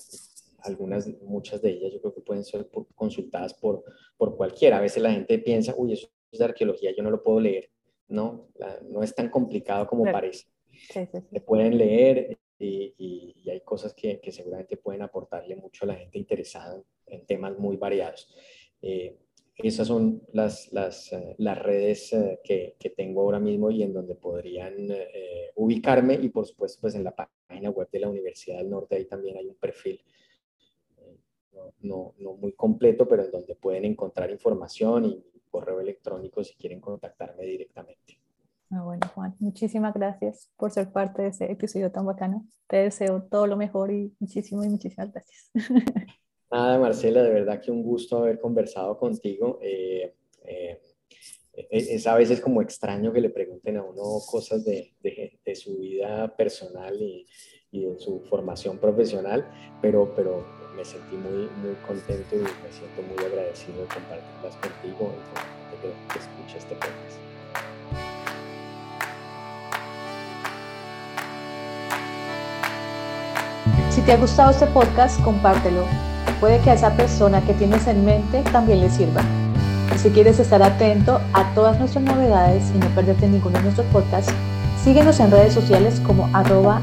[0.60, 3.84] Algunas, muchas de ellas yo creo que pueden ser consultadas por,
[4.18, 4.78] por cualquiera.
[4.78, 7.72] A veces la gente piensa, uy, eso es de arqueología, yo no lo puedo leer.
[8.08, 8.50] No,
[8.90, 10.48] no es tan complicado como parece.
[10.92, 15.88] Sí, Se pueden leer y, y, hay cosas que, que, seguramente pueden aportarle mucho a
[15.88, 18.34] la gente interesada en, temas muy variados.
[18.82, 19.18] Eh,
[19.62, 23.94] esas son las, las, eh, las redes eh, que, que, tengo ahora mismo y en
[23.94, 28.58] donde podrían eh, ubicarme y por supuesto pues en la página web de la Universidad
[28.58, 30.02] del Norte ahí también hay un perfil
[31.82, 36.80] no, no, muy completo pero en donde pueden encontrar información y correo electrónico si quieren
[36.80, 38.20] contactarme directamente.
[38.72, 42.46] Ah, bueno, Juan, muchísimas gracias por ser parte de ese episodio tan bacano.
[42.68, 45.52] Te deseo todo lo mejor y muchísimas y muchísimas gracias.
[46.52, 49.60] Nada, Marcela, de verdad que un gusto haber conversado contigo.
[49.62, 50.80] Eh, eh,
[51.70, 56.36] es a veces como extraño que le pregunten a uno cosas de, de, su vida
[56.36, 57.28] personal y,
[57.70, 59.46] y, de su formación profesional,
[59.82, 60.46] pero, pero
[60.76, 65.12] me sentí muy, muy contento y me siento muy agradecido de compartirlas contigo
[65.74, 67.20] y que, que escuche este podcast.
[73.92, 76.10] Si te ha gustado este podcast, compártelo
[76.40, 79.22] Puede que a esa persona que tienes en mente también le sirva.
[79.98, 84.32] Si quieres estar atento a todas nuestras novedades y no perderte ninguno de nuestros podcasts,
[84.84, 86.80] síguenos en redes sociales como arroba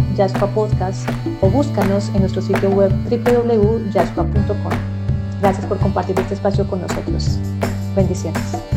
[0.55, 1.09] Podcast
[1.40, 4.72] o búscanos en nuestro sitio web www.yaspa.com.
[5.40, 7.38] Gracias por compartir este espacio con nosotros.
[7.94, 8.76] Bendiciones.